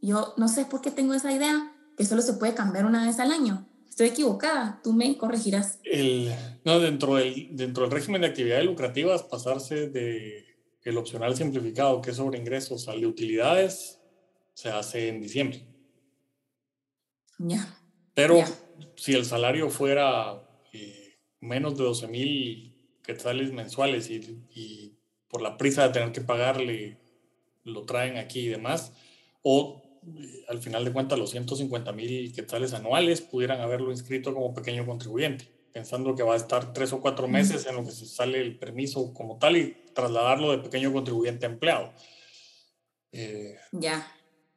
yo 0.00 0.34
no 0.36 0.48
sé 0.48 0.66
por 0.66 0.82
qué 0.82 0.90
tengo 0.90 1.14
esa 1.14 1.32
idea, 1.32 1.72
que 1.96 2.04
solo 2.04 2.22
se 2.22 2.34
puede 2.34 2.54
cambiar 2.54 2.84
una 2.84 3.06
vez 3.06 3.18
al 3.18 3.32
año. 3.32 3.66
Estoy 3.88 4.08
equivocada, 4.08 4.80
tú 4.82 4.92
me 4.92 5.16
corregirás. 5.16 5.78
El, 5.84 6.34
no, 6.64 6.80
dentro 6.80 7.14
del, 7.14 7.48
dentro 7.52 7.84
del 7.84 7.92
régimen 7.92 8.20
de 8.20 8.26
actividades 8.26 8.66
lucrativas, 8.66 9.22
pasarse 9.22 9.88
de 9.88 10.44
el 10.82 10.98
opcional 10.98 11.34
simplificado, 11.34 12.02
que 12.02 12.10
es 12.10 12.16
sobre 12.16 12.38
ingresos, 12.38 12.88
al 12.88 13.00
de 13.00 13.06
utilidades, 13.06 14.00
se 14.52 14.68
hace 14.68 15.08
en 15.08 15.20
diciembre. 15.22 15.66
Ya. 17.38 17.83
Pero 18.14 18.42
si 18.96 19.14
el 19.14 19.24
salario 19.24 19.70
fuera 19.70 20.42
eh, 20.72 21.18
menos 21.40 21.76
de 21.76 21.84
12 21.84 22.08
mil 22.08 22.74
quetzales 23.02 23.52
mensuales 23.52 24.08
y, 24.08 24.44
y 24.54 24.92
por 25.28 25.42
la 25.42 25.56
prisa 25.56 25.86
de 25.86 25.92
tener 25.92 26.12
que 26.12 26.20
pagarle, 26.20 26.98
lo 27.64 27.84
traen 27.84 28.16
aquí 28.18 28.40
y 28.40 28.48
demás, 28.48 28.92
o 29.42 29.82
eh, 30.06 30.44
al 30.48 30.60
final 30.60 30.84
de 30.84 30.92
cuentas 30.92 31.18
los 31.18 31.30
150 31.30 31.92
mil 31.92 32.32
quetzales 32.32 32.74
anuales 32.74 33.20
pudieran 33.20 33.60
haberlo 33.60 33.90
inscrito 33.90 34.34
como 34.34 34.54
pequeño 34.54 34.86
contribuyente, 34.86 35.48
pensando 35.72 36.14
que 36.14 36.22
va 36.22 36.34
a 36.34 36.36
estar 36.36 36.72
tres 36.72 36.92
o 36.92 37.00
cuatro 37.00 37.26
meses 37.26 37.66
en 37.66 37.76
lo 37.76 37.84
que 37.84 37.90
se 37.90 38.06
sale 38.06 38.40
el 38.40 38.58
permiso 38.58 39.12
como 39.12 39.38
tal 39.38 39.56
y 39.56 39.76
trasladarlo 39.94 40.52
de 40.52 40.58
pequeño 40.58 40.92
contribuyente 40.92 41.46
a 41.46 41.50
empleado. 41.50 41.92
Eh, 43.12 43.56
ya. 43.72 44.06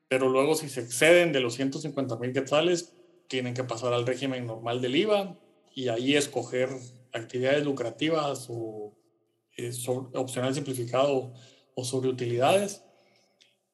Pero 0.08 0.30
luego 0.30 0.56
si 0.56 0.70
se 0.70 0.82
exceden 0.82 1.32
de 1.32 1.40
los 1.40 1.56
150 1.56 2.18
mil 2.18 2.34
quetzales, 2.34 2.94
tienen 3.28 3.54
que 3.54 3.64
pasar 3.64 3.94
al 3.94 4.06
régimen 4.06 4.46
normal 4.46 4.82
del 4.82 4.96
IVA 4.96 5.36
y 5.74 5.90
ahí 5.90 6.16
escoger 6.16 6.70
actividades 7.14 7.64
lucrativas 7.64 8.48
o 8.50 8.94
eh, 9.58 9.72
opcional 10.14 10.54
simplificado 10.54 11.34
o 11.76 11.84
sobre 11.84 12.10
utilidades. 12.10 12.84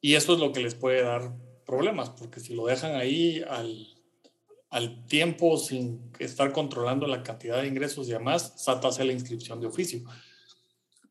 Y 0.02 0.16
eso 0.16 0.34
es 0.34 0.40
lo 0.40 0.52
que 0.52 0.60
les 0.60 0.76
puede 0.76 1.04
dar 1.04 1.34
problemas, 1.66 2.10
porque 2.10 2.40
si 2.40 2.54
lo 2.54 2.66
dejan 2.66 2.96
ahí 2.96 3.44
al, 3.50 3.88
al 4.70 5.06
tiempo 5.06 5.58
sin 5.58 6.12
estar 6.20 6.52
controlando 6.52 7.08
la 7.08 7.24
cantidad 7.24 7.62
de 7.62 7.68
ingresos 7.68 8.08
y 8.10 8.12
demás, 8.12 8.54
SAT 8.58 8.86
hace 8.86 9.06
la 9.06 9.14
inscripción 9.14 9.62
de 9.62 9.68
oficio. 9.68 10.02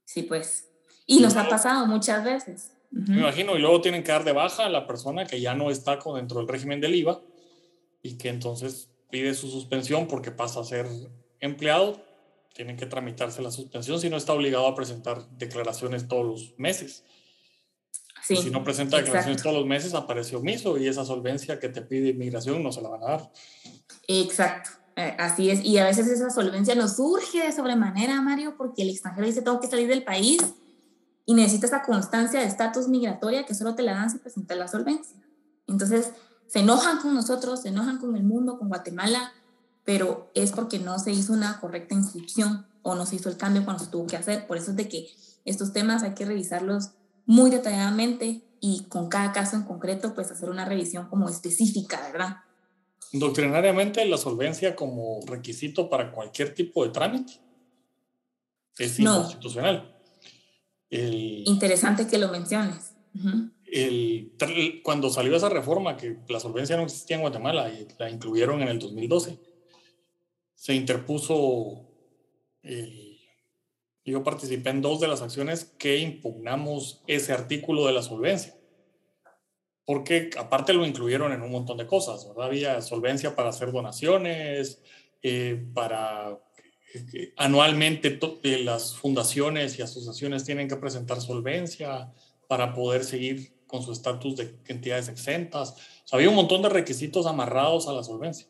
Sí, 0.05 0.25
pues. 0.25 0.69
Y 1.07 1.21
nos 1.21 1.37
ha 1.37 1.49
pasado 1.49 1.87
muchas 1.87 2.23
veces. 2.23 2.73
Me 2.91 3.21
imagino, 3.21 3.57
y 3.57 3.61
luego 3.61 3.81
tienen 3.81 4.05
que 4.05 4.13
dar 4.13 4.25
de 4.25 4.33
baja 4.33 4.67
a 4.67 4.69
la 4.69 4.87
persona 4.87 5.25
que 5.25 5.41
ya 5.41 5.55
no 5.55 5.71
está 5.71 5.99
con, 5.99 6.17
dentro 6.17 6.39
del 6.39 6.49
régimen 6.49 6.81
del 6.81 6.95
IVA 6.95 7.23
y 8.03 8.19
que 8.19 8.29
entonces 8.29 8.91
pide 9.11 9.35
su 9.35 9.49
suspensión 9.49 10.09
porque 10.09 10.31
pasa 10.31 10.61
a 10.61 10.65
ser 10.65 10.87
empleado 11.41 12.03
tienen 12.55 12.77
que 12.77 12.87
tramitarse 12.87 13.43
la 13.43 13.51
suspensión 13.51 14.01
si 14.01 14.11
no 14.11 14.17
está 14.17 14.33
obligado 14.33 14.67
a 14.67 14.75
presentar 14.75 15.29
declaraciones 15.39 16.09
todos 16.09 16.27
los 16.27 16.59
meses. 16.59 17.05
Sí, 18.23 18.37
si 18.37 18.51
no 18.51 18.63
presenta 18.63 18.99
declaraciones 18.99 19.43
todos 19.43 19.57
los 19.57 19.67
meses, 19.67 19.95
aparece 19.95 20.37
omiso 20.37 20.79
y 20.79 20.87
esa 20.87 21.05
solvencia 21.05 21.59
que 21.59 21.69
te 21.69 21.83
pide 21.83 22.11
inmigración 22.11 22.63
no 22.63 22.71
se 22.71 22.81
la 22.81 22.89
van 22.91 23.03
a 23.03 23.07
dar. 23.07 23.33
Exacto, 24.07 24.71
eh, 24.95 25.17
así 25.19 25.51
es. 25.51 25.65
Y 25.65 25.79
a 25.79 25.87
veces 25.87 26.07
esa 26.07 26.31
solvencia 26.31 26.77
nos 26.77 26.97
surge 26.97 27.43
de 27.43 27.53
sobremanera, 27.53 28.21
Mario, 28.21 28.55
porque 28.57 28.83
el 28.83 28.91
extranjero 28.91 29.27
dice, 29.27 29.43
tengo 29.43 29.61
que 29.61 29.67
salir 29.67 29.89
del 29.89 30.05
país 30.05 30.39
y 31.27 31.35
necesita 31.35 31.67
esa 31.67 31.83
constancia 31.83 32.39
de 32.41 32.47
estatus 32.47 32.87
migratoria 32.87 33.45
que 33.45 33.55
solo 33.55 33.75
te 33.75 33.83
la 33.83 33.95
dan 33.95 34.11
si 34.11 34.19
presentas 34.19 34.57
la 34.57 34.69
solvencia. 34.69 35.17
Entonces, 35.67 36.13
se 36.53 36.59
enojan 36.59 36.99
con 36.99 37.15
nosotros, 37.15 37.63
se 37.63 37.69
enojan 37.69 37.97
con 37.97 38.15
el 38.15 38.25
mundo, 38.25 38.59
con 38.59 38.69
Guatemala, 38.69 39.33
pero 39.85 40.31
es 40.35 40.53
porque 40.53 40.79
no 40.79 40.99
se 40.99 41.11
hizo 41.11 41.33
una 41.33 41.59
correcta 41.61 41.95
inscripción 41.95 42.67
o 42.83 42.95
no 42.95 43.07
se 43.07 43.17
hizo 43.17 43.31
el 43.31 43.39
cambio 43.39 43.65
cuando 43.65 43.83
se 43.83 43.91
tuvo 43.91 44.07
que 44.07 44.19
hacer. 44.19 44.47
Por 44.47 44.59
eso 44.59 44.73
es 44.73 44.77
de 44.77 44.87
que 44.87 45.09
estos 45.47 45.73
temas 45.73 46.03
hay 46.03 46.13
que 46.13 46.27
revisarlos 46.27 46.91
muy 47.25 47.51
detalladamente 47.51 48.43
y 48.61 48.85
con 48.91 49.09
cada 49.09 49.33
caso 49.33 49.57
en 49.57 49.63
concreto, 49.63 50.15
pues 50.15 50.31
hacer 50.31 50.51
una 50.51 50.67
revisión 50.67 51.09
como 51.09 51.31
específica, 51.31 51.99
¿verdad? 52.13 52.37
Doctrinariamente, 53.15 54.05
la 54.05 54.19
solvencia 54.19 54.77
como 54.77 55.21
requisito 55.27 55.89
para 55.89 56.13
cualquier 56.13 56.55
tipo 56.55 56.85
de 56.85 56.91
trámite 56.91 57.41
es 58.77 59.01
inconstitucional. 59.01 59.97
Interesante 60.91 62.07
que 62.07 62.19
lo 62.19 62.29
menciones. 62.29 62.93
El, 63.73 64.83
cuando 64.83 65.09
salió 65.09 65.35
esa 65.35 65.49
reforma, 65.49 65.97
que 65.97 66.19
la 66.29 66.41
solvencia 66.41 66.77
no 66.77 66.85
existía 66.85 67.17
en 67.17 67.23
Guatemala 67.23 67.71
y 67.71 67.89
la 67.99 68.11
incluyeron 68.11 68.61
en 68.61 68.69
el 68.69 68.79
2012, 68.79 69.39
se 70.55 70.75
interpuso, 70.75 71.89
yo 74.05 74.23
participé 74.23 74.71
en 74.71 74.83
dos 74.83 75.01
de 75.01 75.09
las 75.09 75.23
acciones 75.23 75.65
que 75.79 75.99
impugnamos 75.99 77.03
ese 77.07 77.33
artículo 77.33 77.87
de 77.87 77.93
la 77.93 78.03
solvencia. 78.03 78.55
Porque 79.85 80.31
aparte 80.39 80.75
lo 80.75 80.87
incluyeron 80.87 81.33
en 81.33 81.43
un 81.43 81.51
montón 81.51 81.79
de 81.79 81.87
cosas, 81.87 82.29
¿verdad? 82.29 82.47
Había 82.47 82.83
solvencia 82.83 83.35
para 83.35 83.49
hacer 83.49 83.73
donaciones, 83.73 84.81
eh, 85.23 85.65
para 85.75 86.39
eh, 86.95 87.33
anualmente 87.37 88.19
las 88.63 88.95
fundaciones 88.95 89.79
y 89.79 89.83
asociaciones 89.83 90.45
tienen 90.45 90.69
que 90.69 90.77
presentar 90.77 91.21
solvencia 91.21 92.13
para 92.49 92.75
poder 92.75 93.03
seguir 93.03 93.53
con 93.73 93.83
su 93.83 93.91
estatus 93.91 94.37
de 94.37 94.55
entidades 94.67 95.09
exentas. 95.09 95.77
había 96.13 96.29
un 96.29 96.35
montón 96.35 96.61
de 96.61 96.69
requisitos 96.69 97.25
amarrados 97.25 97.89
a 97.89 97.95
la 97.95 98.05
solvencia 98.05 98.47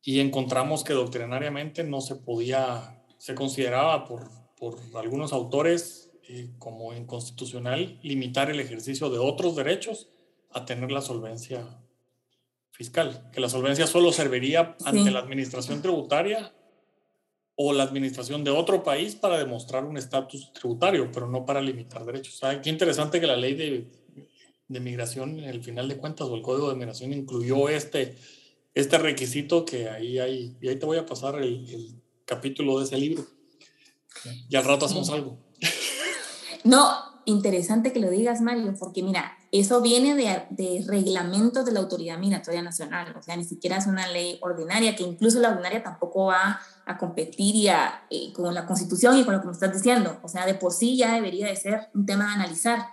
y 0.00 0.20
encontramos 0.20 0.84
que 0.84 0.92
doctrinariamente 0.92 1.82
no 1.82 2.00
se 2.00 2.14
podía, 2.14 3.02
se 3.18 3.34
consideraba 3.34 4.04
por, 4.04 4.30
por 4.56 4.78
algunos 4.94 5.32
autores 5.32 6.12
eh, 6.28 6.50
como 6.60 6.94
inconstitucional 6.94 7.98
limitar 8.02 8.48
el 8.48 8.60
ejercicio 8.60 9.10
de 9.10 9.18
otros 9.18 9.56
derechos 9.56 10.08
a 10.50 10.64
tener 10.66 10.92
la 10.92 11.00
solvencia 11.00 11.82
fiscal, 12.70 13.28
que 13.32 13.40
la 13.40 13.48
solvencia 13.48 13.88
solo 13.88 14.12
serviría 14.12 14.76
ante 14.84 15.10
la 15.10 15.18
administración 15.18 15.82
tributaria 15.82 16.54
o 17.56 17.72
la 17.72 17.82
administración 17.82 18.44
de 18.44 18.52
otro 18.52 18.84
país 18.84 19.16
para 19.16 19.36
demostrar 19.36 19.84
un 19.84 19.96
estatus 19.96 20.52
tributario, 20.52 21.10
pero 21.12 21.26
no 21.26 21.44
para 21.44 21.60
limitar 21.60 22.04
derechos. 22.04 22.40
qué 22.62 22.70
interesante 22.70 23.20
que 23.20 23.26
la 23.26 23.36
ley 23.36 23.54
de, 23.54 24.01
de 24.72 24.80
migración, 24.80 25.38
en 25.38 25.48
el 25.48 25.62
final 25.62 25.88
de 25.88 25.96
cuentas, 25.96 26.28
o 26.28 26.34
el 26.34 26.42
código 26.42 26.68
de 26.68 26.76
migración 26.76 27.12
incluyó 27.12 27.68
este, 27.68 28.16
este 28.74 28.98
requisito 28.98 29.64
que 29.64 29.88
ahí 29.88 30.18
hay, 30.18 30.56
y 30.60 30.68
ahí 30.68 30.76
te 30.76 30.86
voy 30.86 30.98
a 30.98 31.06
pasar 31.06 31.36
el, 31.36 31.68
el 31.68 32.02
capítulo 32.24 32.78
de 32.78 32.84
ese 32.84 32.96
libro. 32.96 33.24
Y 34.48 34.56
al 34.56 34.64
rato 34.64 34.86
hacemos 34.86 35.10
algo. 35.10 35.38
No, 36.64 36.90
interesante 37.24 37.92
que 37.92 38.00
lo 38.00 38.10
digas, 38.10 38.40
Mario, 38.40 38.74
porque 38.78 39.02
mira, 39.02 39.36
eso 39.50 39.82
viene 39.82 40.14
de, 40.14 40.46
de, 40.50 40.84
reglamentos 40.86 41.64
de 41.64 41.72
la 41.72 41.80
Autoridad 41.80 42.18
Migratoria 42.18 42.62
Nacional, 42.62 43.14
o 43.16 43.22
sea, 43.22 43.36
ni 43.36 43.44
siquiera 43.44 43.76
es 43.76 43.86
una 43.86 44.06
ley 44.08 44.38
ordinaria, 44.40 44.96
que 44.96 45.02
incluso 45.02 45.40
la 45.40 45.50
ordinaria 45.50 45.82
tampoco 45.82 46.26
va 46.26 46.60
a 46.86 46.98
competir 46.98 47.56
ya, 47.56 48.06
eh, 48.10 48.32
con 48.32 48.54
la 48.54 48.66
Constitución 48.66 49.18
y 49.18 49.24
con 49.24 49.34
lo 49.34 49.40
que 49.40 49.46
me 49.46 49.52
estás 49.52 49.72
diciendo, 49.72 50.18
o 50.22 50.28
sea, 50.28 50.46
de 50.46 50.54
por 50.54 50.72
sí 50.72 50.96
ya 50.96 51.14
debería 51.14 51.48
de 51.48 51.56
ser 51.56 51.88
un 51.94 52.06
tema 52.06 52.30
a 52.30 52.34
analizar, 52.34 52.86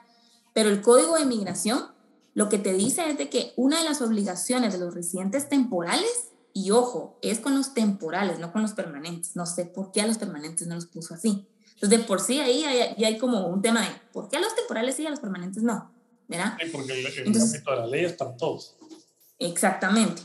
pero 0.54 0.70
el 0.70 0.82
Código 0.82 1.18
de 1.18 1.26
Migración 1.26 1.88
lo 2.34 2.48
que 2.48 2.58
te 2.58 2.74
dice 2.74 3.10
es 3.10 3.18
de 3.18 3.30
que 3.30 3.54
una 3.56 3.80
de 3.80 3.84
las 3.84 4.02
obligaciones 4.02 4.74
de 4.74 4.80
los 4.80 4.94
residentes 4.94 5.50
temporales, 5.50 6.30
y 6.54 6.72
ojo, 6.72 7.18
es 7.22 7.40
con 7.40 7.56
los 7.56 7.74
temporales, 7.74 8.40
no 8.40 8.52
con 8.52 8.62
los 8.62 8.74
permanentes. 8.74 9.36
No 9.36 9.46
sé 9.46 9.66
por 9.66 9.92
qué 9.92 10.02
a 10.02 10.08
los 10.08 10.18
permanentes 10.18 10.68
no 10.68 10.76
los 10.76 10.86
puso 10.86 11.14
así. 11.14 11.48
Entonces, 11.74 12.00
de 12.00 12.06
por 12.06 12.22
sí 12.22 12.40
ahí 12.40 12.62
ya 12.98 13.08
hay, 13.08 13.18
como 13.18 13.48
un 13.48 13.62
tema 13.62 13.82
de 13.82 13.88
por 14.14 14.30
qué 14.30 14.38
a 14.38 14.40
los 14.40 14.56
temporales 14.56 14.96
sí 14.96 15.04
y 15.04 15.08
a 15.08 15.10
los 15.10 15.20
permanentes 15.20 15.64
no. 15.64 15.92
¿Verdad? 16.28 16.58
Sí, 16.62 16.70
porque 16.72 16.94
el, 16.94 17.06
el 17.06 17.34
de 17.34 17.62
la 17.66 17.88
ley 17.88 18.06
es 18.06 18.14
para 18.14 18.38
todos. 18.38 18.76
Exactamente. 19.40 20.22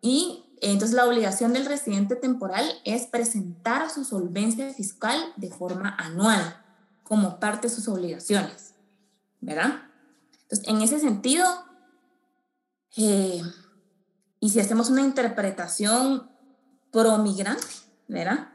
Y 0.00 0.44
entonces 0.60 0.96
la 0.96 1.06
obligación 1.06 1.52
del 1.52 1.66
residente 1.66 2.16
temporal 2.16 2.64
es 2.84 3.06
presentar 3.06 3.90
su 3.90 4.04
solvencia 4.04 4.72
fiscal 4.72 5.20
de 5.36 5.50
forma 5.50 5.94
anual 5.98 6.56
como 7.02 7.38
parte 7.40 7.68
de 7.68 7.74
sus 7.74 7.88
obligaciones. 7.88 8.71
¿Verdad? 9.42 9.82
Entonces, 10.44 10.66
en 10.68 10.80
ese 10.80 10.98
sentido, 10.98 11.44
eh, 12.96 13.42
y 14.40 14.48
si 14.50 14.60
hacemos 14.60 14.88
una 14.88 15.02
interpretación 15.02 16.30
pro 16.90 17.18
migrante, 17.18 17.66
¿verdad? 18.08 18.48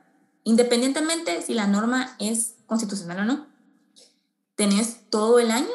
Independientemente 0.44 1.41
si 1.41 1.53
la 1.53 1.67
norma 1.67 2.15
es 2.20 2.56
constitucional 2.65 3.20
o 3.20 3.25
no, 3.25 3.48
tenés 4.56 5.10
todo 5.10 5.39
el 5.39 5.51
año 5.51 5.67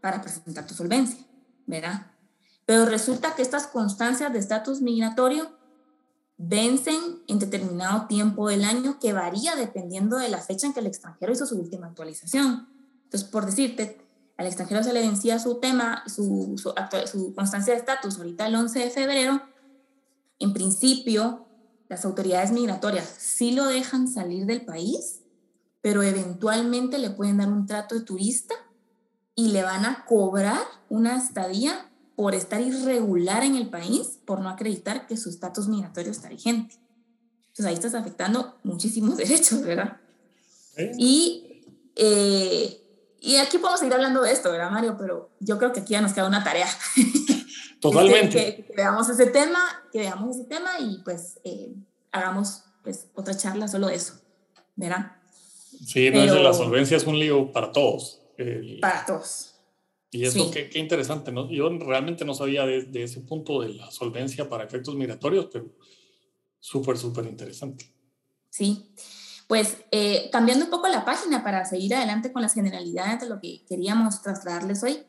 para 0.00 0.20
presentar 0.20 0.66
tu 0.66 0.74
solvencia, 0.74 1.24
¿verdad? 1.66 2.12
Pero 2.66 2.84
resulta 2.84 3.34
que 3.34 3.42
estas 3.42 3.66
constancias 3.66 4.32
de 4.32 4.38
estatus 4.38 4.80
migratorio 4.80 5.50
vencen 6.36 7.22
en 7.26 7.38
determinado 7.38 8.06
tiempo 8.06 8.48
del 8.48 8.64
año 8.64 8.98
que 9.00 9.12
varía 9.12 9.56
dependiendo 9.56 10.18
de 10.18 10.28
la 10.28 10.38
fecha 10.38 10.66
en 10.66 10.72
que 10.72 10.80
el 10.80 10.86
extranjero 10.86 11.32
hizo 11.32 11.46
su 11.46 11.58
última 11.58 11.86
actualización. 11.86 12.68
Entonces, 13.04 13.28
por 13.28 13.46
decirte, 13.46 14.07
al 14.38 14.46
extranjero 14.46 14.82
se 14.84 14.92
le 14.92 15.00
vencía 15.00 15.38
su 15.40 15.56
tema, 15.56 16.04
su, 16.06 16.54
su, 16.56 17.34
constancia 17.34 17.74
de 17.74 17.80
estatus 17.80 18.18
ahorita 18.18 18.46
el 18.46 18.54
11 18.54 18.78
de 18.78 18.90
febrero, 18.90 19.42
en 20.38 20.52
principio 20.52 21.44
las 21.88 22.04
autoridades 22.04 22.52
migratorias 22.52 23.12
sí 23.18 23.50
lo 23.50 23.66
dejan 23.66 24.06
salir 24.06 24.46
del 24.46 24.64
país, 24.64 25.22
pero 25.80 26.04
eventualmente 26.04 26.98
le 26.98 27.10
pueden 27.10 27.38
dar 27.38 27.48
un 27.48 27.66
trato 27.66 27.96
de 27.96 28.02
turista 28.02 28.54
y 29.34 29.48
le 29.48 29.64
van 29.64 29.84
a 29.84 30.04
cobrar 30.06 30.60
una 30.88 31.16
estadía 31.16 31.90
por 32.14 32.36
estar 32.36 32.60
irregular 32.60 33.42
en 33.42 33.56
el 33.56 33.68
país, 33.68 34.20
por 34.24 34.40
no 34.40 34.50
acreditar 34.50 35.08
que 35.08 35.16
su 35.16 35.30
estatus 35.30 35.66
migratorio 35.66 36.12
está 36.12 36.28
vigente. 36.28 36.76
Entonces 37.48 37.66
ahí 37.66 37.74
estás 37.74 37.94
afectando 37.94 38.56
muchísimos 38.62 39.16
derechos, 39.16 39.62
¿verdad? 39.62 39.96
Y 40.96 41.64
eh, 41.96 42.87
y 43.20 43.36
aquí 43.36 43.58
podemos 43.58 43.80
seguir 43.80 43.94
hablando 43.94 44.22
de 44.22 44.32
esto, 44.32 44.50
¿verdad, 44.50 44.70
Mario? 44.70 44.96
Pero 44.98 45.30
yo 45.40 45.58
creo 45.58 45.72
que 45.72 45.80
aquí 45.80 45.92
ya 45.92 46.00
nos 46.00 46.12
queda 46.12 46.26
una 46.26 46.44
tarea. 46.44 46.68
Totalmente. 47.80 48.66
que, 48.66 48.74
veamos 48.76 49.08
ese 49.08 49.26
tema, 49.26 49.58
que 49.92 50.00
veamos 50.00 50.36
ese 50.36 50.48
tema 50.48 50.78
y 50.80 50.98
pues 51.04 51.40
eh, 51.44 51.72
hagamos 52.12 52.64
pues 52.82 53.08
otra 53.14 53.36
charla 53.36 53.68
solo 53.68 53.88
de 53.88 53.96
eso, 53.96 54.20
¿verdad? 54.76 55.16
Sí, 55.86 56.10
no 56.10 56.22
es 56.22 56.32
la 56.32 56.52
solvencia 56.52 56.96
es 56.96 57.04
un 57.04 57.18
lío 57.18 57.52
para 57.52 57.72
todos. 57.72 58.20
para 58.80 59.04
todos. 59.04 59.54
Y 60.10 60.24
eso 60.24 60.50
qué, 60.50 60.70
qué, 60.70 60.78
interesante, 60.78 61.30
¿no? 61.30 61.50
Yo 61.50 61.68
realmente 61.68 62.24
no 62.24 62.34
sabía 62.34 62.64
de, 62.64 62.84
de, 62.84 63.02
ese 63.02 63.20
punto 63.20 63.60
de 63.60 63.74
la 63.74 63.90
solvencia 63.90 64.48
para 64.48 64.64
efectos 64.64 64.94
migratorios, 64.94 65.48
pero 65.52 65.66
súper, 66.58 66.96
súper 66.96 67.26
interesante. 67.26 67.92
Sí, 68.48 68.90
pues 69.48 69.78
eh, 69.90 70.28
cambiando 70.30 70.66
un 70.66 70.70
poco 70.70 70.86
la 70.88 71.04
página 71.04 71.42
para 71.42 71.64
seguir 71.64 71.94
adelante 71.94 72.32
con 72.32 72.42
las 72.42 72.54
generalidades 72.54 73.20
de 73.22 73.28
lo 73.28 73.40
que 73.40 73.64
queríamos 73.66 74.22
trasladarles 74.22 74.82
hoy, 74.82 75.02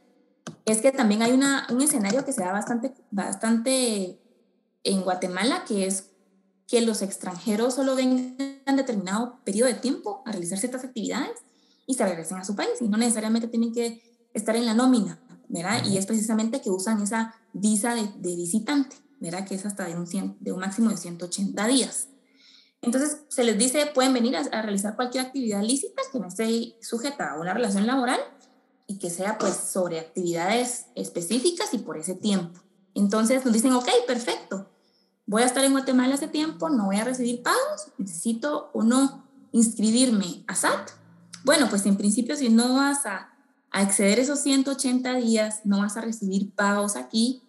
es 0.65 0.81
que 0.81 0.91
también 0.91 1.21
hay 1.21 1.33
una, 1.33 1.67
un 1.69 1.81
escenario 1.81 2.25
que 2.25 2.31
se 2.31 2.41
da 2.41 2.51
bastante, 2.51 2.93
bastante 3.11 4.17
en 4.83 5.01
Guatemala, 5.01 5.65
que 5.67 5.85
es 5.85 6.05
que 6.67 6.81
los 6.81 7.01
extranjeros 7.01 7.75
solo 7.75 7.95
vengan 7.95 8.37
determinado 8.75 9.39
periodo 9.43 9.67
de 9.67 9.75
tiempo 9.75 10.23
a 10.25 10.31
realizar 10.31 10.57
ciertas 10.57 10.85
actividades 10.85 11.39
y 11.85 11.95
se 11.95 12.05
regresen 12.05 12.37
a 12.37 12.45
su 12.45 12.55
país 12.55 12.69
y 12.79 12.87
no 12.87 12.97
necesariamente 12.97 13.47
tienen 13.47 13.73
que 13.73 14.01
estar 14.33 14.55
en 14.55 14.65
la 14.65 14.73
nómina, 14.73 15.19
¿verdad? 15.49 15.83
Y 15.85 15.97
es 15.97 16.05
precisamente 16.05 16.61
que 16.61 16.69
usan 16.69 17.01
esa 17.01 17.35
visa 17.51 17.93
de, 17.93 18.03
de 18.19 18.35
visitante, 18.35 18.95
¿verdad? 19.19 19.45
Que 19.45 19.55
es 19.55 19.65
hasta 19.65 19.85
de 19.85 19.95
un, 19.95 20.37
de 20.39 20.51
un 20.53 20.59
máximo 20.59 20.91
de 20.91 20.97
180 20.97 21.67
días. 21.67 22.07
Entonces 22.81 23.23
se 23.27 23.43
les 23.43 23.57
dice, 23.57 23.85
pueden 23.93 24.13
venir 24.13 24.37
a, 24.37 24.61
realizar 24.61 24.95
cualquier 24.95 25.25
actividad 25.25 25.61
lícita 25.61 26.01
que 26.11 26.19
no 26.19 26.27
esté 26.27 26.77
sujeta 26.81 27.31
a 27.31 27.39
una 27.39 27.53
relación 27.53 27.85
laboral 27.85 28.19
y 28.87 28.97
que 28.99 29.09
sea 29.09 29.37
pues 29.37 29.55
sobre 29.55 29.99
actividades 29.99 30.85
específicas 30.95 31.73
y 31.73 31.79
por 31.79 31.97
ese 31.97 32.15
tiempo. 32.15 32.59
Entonces 32.95 33.43
nos 33.45 33.53
dicen, 33.53 33.73
ok, 33.73 33.87
perfecto, 34.07 34.69
voy 35.25 35.43
a 35.43 35.45
estar 35.45 35.63
en 35.63 35.73
Guatemala 35.73 36.15
ese 36.15 36.27
tiempo, 36.27 36.69
no 36.69 36.85
voy 36.85 36.97
a 36.97 37.03
recibir 37.03 37.43
pagos, 37.43 37.91
necesito 37.97 38.71
o 38.73 38.83
no 38.83 39.27
inscribirme 39.51 40.43
a 40.47 40.55
SAT. 40.55 40.91
Bueno, 41.43 41.67
pues 41.69 41.85
en 41.85 41.97
principio 41.97 42.35
si 42.35 42.49
no 42.49 42.75
vas 42.75 43.05
a, 43.05 43.33
a 43.71 43.83
exceder 43.83 44.19
esos 44.19 44.39
180 44.39 45.15
días, 45.15 45.61
no 45.65 45.79
vas 45.79 45.97
a 45.97 46.01
recibir 46.01 46.53
pagos 46.55 46.95
aquí, 46.95 47.43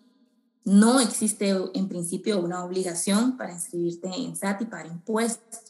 no 0.64 1.00
existe 1.00 1.55
en 1.75 1.88
principio 1.88 2.40
una 2.40 2.64
obligación 2.64 3.37
para 3.37 3.52
inscribirte 3.52 4.09
en 4.09 4.37
SAT 4.37 4.62
y 4.62 4.67
para 4.67 4.88
impuestos. 4.88 5.61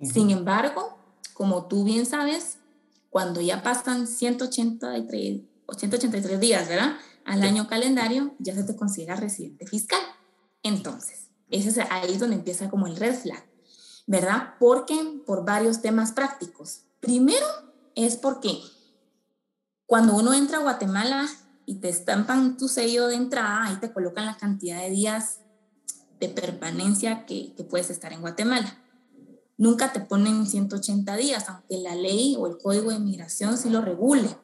Sin 0.00 0.30
embargo, 0.30 0.98
como 1.34 1.66
tú 1.66 1.84
bien 1.84 2.06
sabes, 2.06 2.58
cuando 3.10 3.40
ya 3.40 3.62
pasan 3.62 4.06
183, 4.06 5.42
183 5.76 6.40
días, 6.40 6.68
¿verdad? 6.68 6.96
Al 7.24 7.42
año 7.42 7.68
calendario, 7.68 8.34
ya 8.38 8.54
se 8.54 8.64
te 8.64 8.76
considera 8.76 9.16
residente 9.16 9.66
fiscal. 9.66 10.00
Entonces, 10.62 11.28
ese 11.50 11.68
es 11.68 11.78
ahí 11.90 12.16
donde 12.16 12.36
empieza 12.36 12.70
como 12.70 12.86
el 12.86 12.96
red 12.96 13.14
flag, 13.14 13.44
¿verdad? 14.06 14.54
Porque 14.58 14.96
por 15.26 15.44
varios 15.44 15.80
temas 15.80 16.12
prácticos. 16.12 16.82
Primero 17.00 17.46
es 17.94 18.16
porque 18.16 18.60
cuando 19.86 20.16
uno 20.16 20.34
entra 20.34 20.58
a 20.58 20.62
Guatemala 20.62 21.28
y 21.66 21.76
te 21.76 21.88
estampan 21.88 22.56
tu 22.56 22.68
sello 22.68 23.06
de 23.08 23.16
entrada, 23.16 23.64
ahí 23.64 23.76
te 23.76 23.92
colocan 23.92 24.26
la 24.26 24.36
cantidad 24.36 24.80
de 24.80 24.90
días 24.90 25.40
de 26.20 26.28
permanencia 26.28 27.26
que, 27.26 27.54
que 27.54 27.64
puedes 27.64 27.90
estar 27.90 28.12
en 28.12 28.20
Guatemala. 28.20 28.78
Nunca 29.56 29.92
te 29.92 30.00
ponen 30.00 30.46
180 30.46 31.16
días, 31.16 31.48
aunque 31.48 31.78
la 31.78 31.94
ley 31.94 32.36
o 32.38 32.46
el 32.46 32.58
código 32.58 32.90
de 32.90 32.98
migración 32.98 33.56
sí 33.56 33.70
lo 33.70 33.80
regule. 33.80 34.36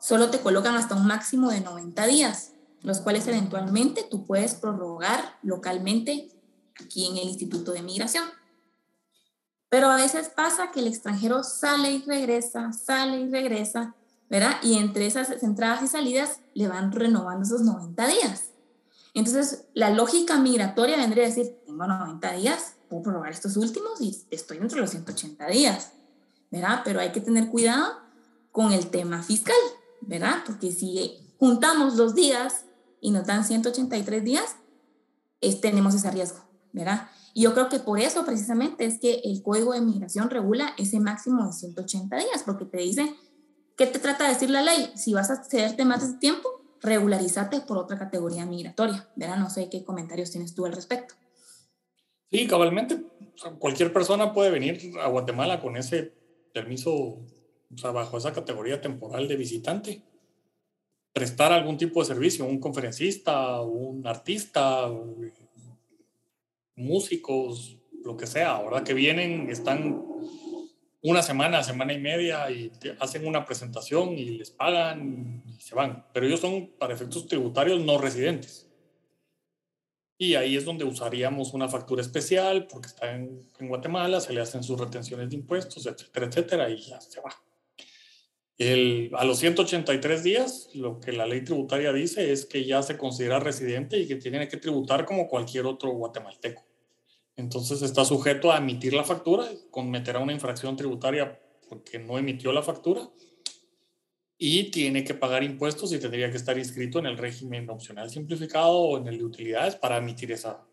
Solo 0.00 0.30
te 0.30 0.40
colocan 0.40 0.74
hasta 0.74 0.94
un 0.94 1.06
máximo 1.06 1.50
de 1.50 1.60
90 1.60 2.06
días, 2.06 2.52
los 2.82 3.00
cuales 3.00 3.26
eventualmente 3.28 4.06
tú 4.10 4.26
puedes 4.26 4.54
prorrogar 4.54 5.38
localmente 5.42 6.30
aquí 6.80 7.06
en 7.06 7.16
el 7.16 7.28
Instituto 7.28 7.72
de 7.72 7.82
Migración. 7.82 8.24
Pero 9.68 9.88
a 9.88 9.96
veces 9.96 10.28
pasa 10.28 10.70
que 10.70 10.80
el 10.80 10.86
extranjero 10.86 11.42
sale 11.42 11.92
y 11.92 12.02
regresa, 12.02 12.72
sale 12.72 13.20
y 13.20 13.30
regresa, 13.30 13.94
¿verdad? 14.32 14.56
Y 14.62 14.78
entre 14.78 15.06
esas 15.06 15.42
entradas 15.42 15.82
y 15.82 15.88
salidas 15.88 16.40
le 16.54 16.66
van 16.66 16.90
renovando 16.90 17.44
esos 17.44 17.60
90 17.60 18.06
días. 18.06 18.44
Entonces, 19.12 19.66
la 19.74 19.90
lógica 19.90 20.38
migratoria 20.38 20.96
vendría 20.96 21.24
a 21.24 21.28
decir, 21.28 21.58
tengo 21.66 21.86
90 21.86 22.32
días, 22.32 22.76
puedo 22.88 23.02
probar 23.02 23.30
estos 23.30 23.58
últimos 23.58 24.00
y 24.00 24.24
estoy 24.30 24.56
dentro 24.56 24.76
de 24.76 24.80
los 24.80 24.90
180 24.92 25.46
días, 25.48 25.92
¿verdad? 26.50 26.80
Pero 26.82 27.00
hay 27.00 27.12
que 27.12 27.20
tener 27.20 27.50
cuidado 27.50 27.92
con 28.52 28.72
el 28.72 28.86
tema 28.86 29.22
fiscal, 29.22 29.54
¿verdad? 30.00 30.36
Porque 30.46 30.72
si 30.72 31.18
juntamos 31.38 31.96
los 31.96 32.14
días 32.14 32.64
y 33.02 33.10
nos 33.10 33.26
dan 33.26 33.44
183 33.44 34.24
días, 34.24 34.56
es, 35.42 35.60
tenemos 35.60 35.94
ese 35.94 36.10
riesgo, 36.10 36.42
¿verdad? 36.72 37.10
Y 37.34 37.42
yo 37.42 37.52
creo 37.52 37.68
que 37.68 37.80
por 37.80 38.00
eso 38.00 38.24
precisamente 38.24 38.86
es 38.86 38.98
que 38.98 39.20
el 39.24 39.42
Código 39.42 39.74
de 39.74 39.82
Migración 39.82 40.30
regula 40.30 40.72
ese 40.78 41.00
máximo 41.00 41.46
de 41.46 41.52
180 41.52 42.16
días, 42.16 42.42
porque 42.46 42.64
te 42.64 42.78
dice 42.78 43.14
¿Qué 43.76 43.86
te 43.86 43.98
trata 43.98 44.24
de 44.24 44.34
decir 44.34 44.50
la 44.50 44.62
ley? 44.62 44.92
Si 44.96 45.12
vas 45.14 45.30
a 45.30 45.44
cederte 45.44 45.84
más 45.84 46.12
de 46.12 46.18
tiempo, 46.18 46.62
regularízate 46.80 47.60
por 47.60 47.78
otra 47.78 47.98
categoría 47.98 48.44
migratoria. 48.44 49.08
¿verdad? 49.16 49.38
No 49.38 49.50
sé 49.50 49.68
qué 49.70 49.84
comentarios 49.84 50.30
tienes 50.30 50.54
tú 50.54 50.66
al 50.66 50.72
respecto. 50.72 51.14
Sí, 52.30 52.46
cabalmente. 52.46 53.02
Cualquier 53.58 53.92
persona 53.92 54.32
puede 54.32 54.50
venir 54.50 54.92
a 55.00 55.08
Guatemala 55.08 55.60
con 55.60 55.76
ese 55.76 56.12
permiso, 56.52 56.92
o 56.92 57.76
sea, 57.76 57.90
bajo 57.90 58.18
esa 58.18 58.32
categoría 58.32 58.80
temporal 58.80 59.28
de 59.28 59.36
visitante. 59.36 60.02
Prestar 61.12 61.52
algún 61.52 61.76
tipo 61.76 62.00
de 62.00 62.06
servicio, 62.06 62.44
un 62.44 62.58
conferencista, 62.58 63.60
un 63.60 64.06
artista, 64.06 64.90
músicos, 66.74 67.76
lo 68.04 68.16
que 68.16 68.26
sea, 68.26 68.52
ahora 68.52 68.82
que 68.82 68.94
vienen, 68.94 69.50
están 69.50 70.04
una 71.02 71.22
semana, 71.22 71.62
semana 71.62 71.92
y 71.92 71.98
media 71.98 72.50
y 72.50 72.70
hacen 73.00 73.26
una 73.26 73.44
presentación 73.44 74.16
y 74.16 74.24
les 74.38 74.50
pagan 74.50 75.42
y 75.46 75.60
se 75.60 75.74
van. 75.74 76.06
Pero 76.12 76.26
ellos 76.26 76.40
son, 76.40 76.72
para 76.78 76.94
efectos 76.94 77.26
tributarios, 77.26 77.80
no 77.80 77.98
residentes. 77.98 78.68
Y 80.16 80.36
ahí 80.36 80.56
es 80.56 80.64
donde 80.64 80.84
usaríamos 80.84 81.52
una 81.52 81.68
factura 81.68 82.02
especial 82.02 82.68
porque 82.68 82.86
está 82.86 83.12
en, 83.12 83.40
en 83.58 83.68
Guatemala, 83.68 84.20
se 84.20 84.32
le 84.32 84.40
hacen 84.40 84.62
sus 84.62 84.78
retenciones 84.78 85.28
de 85.28 85.36
impuestos, 85.36 85.84
etcétera, 85.86 86.26
etcétera, 86.26 86.70
y 86.70 86.76
ya 86.76 87.00
se 87.00 87.20
va. 87.20 87.34
El, 88.56 89.10
a 89.14 89.24
los 89.24 89.38
183 89.38 90.22
días, 90.22 90.68
lo 90.74 91.00
que 91.00 91.10
la 91.10 91.26
ley 91.26 91.42
tributaria 91.42 91.92
dice 91.92 92.30
es 92.30 92.46
que 92.46 92.64
ya 92.64 92.80
se 92.84 92.96
considera 92.96 93.40
residente 93.40 93.98
y 93.98 94.06
que 94.06 94.16
tiene 94.16 94.46
que 94.46 94.58
tributar 94.58 95.04
como 95.04 95.26
cualquier 95.26 95.66
otro 95.66 95.90
guatemalteco. 95.90 96.62
Entonces 97.36 97.82
está 97.82 98.04
sujeto 98.04 98.52
a 98.52 98.58
emitir 98.58 98.92
la 98.92 99.04
factura, 99.04 99.46
cometerá 99.70 100.18
una 100.18 100.32
infracción 100.32 100.76
tributaria 100.76 101.40
porque 101.68 101.98
no 101.98 102.18
emitió 102.18 102.52
la 102.52 102.62
factura 102.62 103.08
y 104.36 104.70
tiene 104.70 105.04
que 105.04 105.14
pagar 105.14 105.42
impuestos 105.42 105.92
y 105.92 105.98
tendría 105.98 106.30
que 106.30 106.36
estar 106.36 106.58
inscrito 106.58 106.98
en 106.98 107.06
el 107.06 107.16
régimen 107.16 107.70
opcional 107.70 108.10
simplificado 108.10 108.76
o 108.76 108.98
en 108.98 109.06
el 109.06 109.18
de 109.18 109.24
utilidades 109.24 109.76
para 109.76 109.98
emitir 109.98 110.32
esa, 110.32 110.66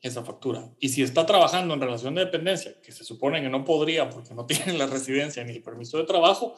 esa 0.00 0.22
factura. 0.22 0.70
Y 0.78 0.90
si 0.90 1.02
está 1.02 1.26
trabajando 1.26 1.74
en 1.74 1.80
relación 1.80 2.14
de 2.14 2.24
dependencia, 2.26 2.80
que 2.82 2.92
se 2.92 3.04
supone 3.04 3.42
que 3.42 3.48
no 3.48 3.64
podría 3.64 4.08
porque 4.08 4.34
no 4.34 4.46
tiene 4.46 4.78
la 4.78 4.86
residencia 4.86 5.42
ni 5.44 5.54
el 5.54 5.62
permiso 5.62 5.98
de 5.98 6.04
trabajo, 6.04 6.54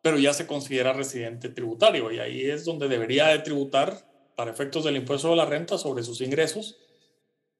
pero 0.00 0.18
ya 0.18 0.32
se 0.32 0.46
considera 0.46 0.92
residente 0.92 1.48
tributario 1.48 2.10
y 2.10 2.18
ahí 2.18 2.42
es 2.42 2.64
donde 2.64 2.88
debería 2.88 3.26
de 3.28 3.40
tributar 3.40 4.08
para 4.34 4.50
efectos 4.50 4.84
del 4.84 4.96
impuesto 4.96 5.30
de 5.30 5.36
la 5.36 5.44
renta 5.44 5.78
sobre 5.78 6.02
sus 6.02 6.20
ingresos 6.20 6.78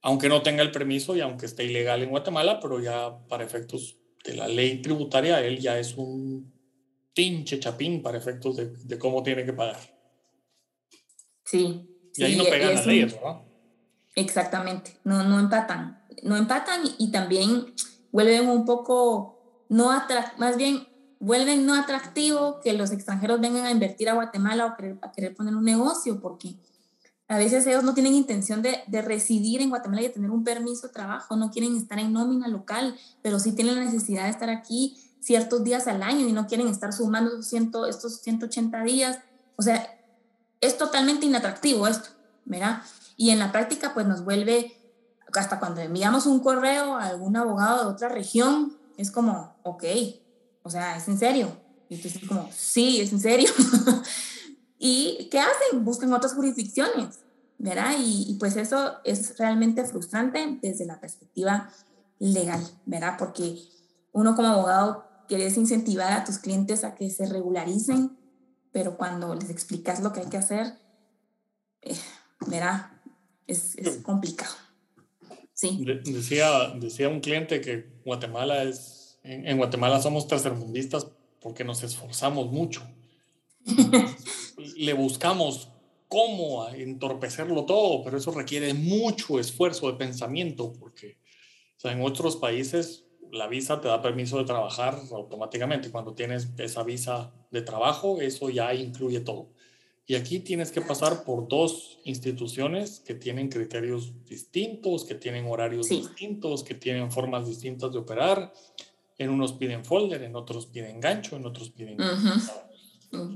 aunque 0.03 0.29
no 0.29 0.43
tenga 0.43 0.63
el 0.63 0.73
permiso 0.73 1.17
y 1.17 1.21
aunque 1.21 1.47
esté 1.47 1.65
ilegal 1.65 2.03
en 2.03 2.11
Guatemala, 2.11 2.59
pero 2.61 2.81
ya 2.81 3.17
para 3.29 3.45
efectos 3.45 3.97
de 4.25 4.35
la 4.35 4.49
ley 4.49 4.83
tributaria, 4.83 5.41
él 5.41 5.59
ya 5.59 5.79
es 5.79 5.97
un 5.97 6.53
pinche 7.15 7.61
chapín 7.61 8.03
para 8.03 8.19
efectos 8.19 8.57
de, 8.57 8.99
cómo 8.99 9.23
tiene 9.23 9.45
que 9.45 9.53
pagar. 9.53 9.79
Sí. 11.45 11.89
Y 12.15 12.25
ahí 12.25 12.37
no 12.37 12.45
pegan 12.45 12.75
las 12.75 12.87
leyes, 12.87 13.15
¿verdad? 13.15 13.43
Exactamente, 14.15 14.99
no, 15.05 15.23
no 15.23 15.39
empatan. 15.39 16.03
No 16.23 16.37
empatan 16.37 16.83
y, 16.99 17.11
también 17.11 17.75
vuelven 18.11 18.49
un 18.49 18.65
poco, 18.65 19.65
no 19.69 19.91
más 20.37 20.57
bien 20.57 20.87
vuelven 21.19 21.65
no 21.65 21.75
atractivo 21.75 22.61
que 22.61 22.73
los 22.73 22.91
extranjeros 22.91 23.41
vengan 23.41 23.65
a 23.65 23.71
invertir 23.71 24.09
a 24.09 24.15
Guatemala 24.15 24.67
o 24.67 24.77
querer, 24.77 24.99
a 25.01 25.13
querer 25.13 25.35
poner 25.35 25.55
un 25.55 25.65
negocio, 25.65 26.21
porque 26.21 26.57
a 27.33 27.39
veces 27.39 27.67
ellos 27.67 27.85
no 27.85 27.95
tienen 27.95 28.15
intención 28.15 28.63
de, 28.63 28.79
de, 28.87 29.03
residir 29.03 29.61
en 29.61 29.71
Guatemala 29.71 30.03
y 30.03 30.09
de 30.09 30.15
tener 30.15 30.31
un 30.31 30.45
permiso 30.45 30.87
de 30.89 30.93
trabajo, 30.93 31.37
no 31.37 31.51
quieren 31.51 31.77
estar 31.77 31.99
en 31.99 32.13
nómina 32.13 32.49
local, 32.49 32.97
pero 33.23 33.39
sí 33.39 33.53
tienen 33.53 33.77
la 33.77 33.85
necesidad 33.85 34.25
de 34.25 34.31
estar 34.31 34.51
aquí 34.51 34.97
ciertos 35.21 35.63
días 35.63 35.87
al 35.87 36.03
año 36.03 36.27
y 36.27 36.33
no 36.33 36.47
quieren 36.47 36.69
estar 36.69 36.93
sumando 36.93 37.39
esos, 37.39 37.53
estos 37.89 38.21
180 38.21 38.83
días. 38.83 39.19
O 39.57 39.63
sea, 39.63 39.99
es 40.61 40.77
totalmente 40.77 41.27
inatractivo 41.27 41.87
esto, 41.87 42.11
¿verdad? 42.45 42.83
Y 43.17 43.31
en 43.31 43.39
la 43.39 43.53
práctica, 43.53 43.95
pues 43.95 44.07
nos 44.07 44.25
vuelve, 44.25 44.77
hasta 45.35 45.61
cuando 45.61 45.81
enviamos 45.81 46.27
un 46.27 46.41
correo 46.41 46.97
a 46.97 47.07
algún 47.07 47.37
abogado 47.37 47.85
de 47.85 47.93
otra 47.93 48.09
región, 48.09 48.77
es 48.97 49.11
como, 49.11 49.55
ok, 49.63 49.85
o 50.63 50.71
sea, 50.71 50.97
¿es 50.97 51.09
en 51.09 51.19
serio? 51.19 51.57
Y 51.89 51.97
tú 51.97 52.05
dices 52.05 52.27
como, 52.27 52.49
sí, 52.53 53.01
es 53.01 53.13
en 53.13 53.21
serio. 53.21 53.51
¿Y 54.79 55.29
qué 55.31 55.39
hacen? 55.39 55.85
Buscan 55.85 56.13
otras 56.13 56.35
jurisdicciones. 56.35 57.21
¿Verdad? 57.63 57.95
Y, 57.97 58.37
pues 58.41 58.57
eso 58.57 58.95
es 59.05 59.39
realmente 59.39 59.85
frustrante 59.85 60.59
desde 60.61 60.85
la 60.85 61.01
perspectiva 61.01 61.71
legal, 62.19 62.61
¿verdad? 62.87 63.15
Porque 63.17 63.57
uno 64.11 64.35
como 64.35 64.49
abogado 64.49 65.05
querés 65.29 65.57
incentivar 65.57 66.13
a 66.13 66.25
tus 66.25 66.39
clientes 66.39 66.83
a 66.83 66.97
que 66.97 67.09
se 67.09 67.25
regularicen, 67.25 68.19
pero 68.73 68.97
cuando 68.97 69.37
les 69.37 69.49
explicas 69.49 70.03
lo 70.03 70.13
que 70.13 70.21
hay 70.21 70.27
que 70.27 70.39
hacer, 70.39 70.75
eh, 71.83 71.95
verá, 72.49 73.01
es, 73.47 73.79
es 73.79 73.99
complicado. 73.99 74.55
Sí. 75.55 75.85
decía, 76.05 76.71
decía 76.81 77.09
un 77.09 77.21
cliente 77.21 77.61
que 77.61 77.93
Guatemala 78.05 78.65
es, 78.65 79.21
en, 79.23 79.57
Guatemala 79.57 80.03
somos 80.03 80.27
tercermundistas 80.27 81.07
porque 81.41 81.63
nos 81.63 81.85
esforzamos 81.85 82.51
mucho. 82.51 82.83
Le 84.77 84.95
buscamos 84.95 85.72
cómo 86.13 86.69
entorpecerlo 86.69 87.65
todo, 87.65 88.05
pero 88.05 88.19
eso 88.19 88.33
requiere 88.33 88.75
mucho 88.75 89.41
esfuerzo 89.41 89.91
de 89.91 89.97
pensamiento 89.97 90.71
porque 90.79 91.17
o 91.79 91.81
sea, 91.81 91.93
en 91.93 92.03
otros 92.03 92.37
países 92.37 93.07
la 93.33 93.49
visa 93.49 93.81
te 93.81 93.89
da 93.89 94.03
permiso 94.03 94.37
de 94.37 94.45
trabajar 94.45 94.99
automáticamente. 95.11 95.91
Cuando 95.91 96.13
tienes 96.13 96.51
esa 96.59 96.83
visa 96.83 97.33
de 97.51 97.63
trabajo, 97.63 98.21
eso 98.21 98.51
ya 98.51 98.75
incluye 98.75 99.21
todo. 99.21 99.49
Y 100.07 100.15
aquí 100.15 100.41
tienes 100.41 100.71
que 100.71 100.83
pasar 100.83 101.25
por 101.25 101.49
dos 101.49 101.99
instituciones 102.05 103.01
que 103.01 103.15
tienen 103.15 103.49
criterios 103.49 104.13
distintos, 104.27 105.07
que 105.07 105.15
tienen 105.15 105.47
horarios 105.47 105.89
distintos, 105.89 106.63
que 106.63 106.75
tienen 106.75 107.11
formas 107.11 107.49
distintas 107.49 107.91
de 107.91 108.01
operar. 108.01 108.53
En 109.17 109.31
unos 109.31 109.55
piden 109.55 109.83
folder, 109.83 110.23
en 110.25 110.37
otros 110.37 110.67
piden 110.67 111.01
gancho, 111.01 111.37
en 111.37 111.47
otros 111.47 111.71
piden... 111.71 111.97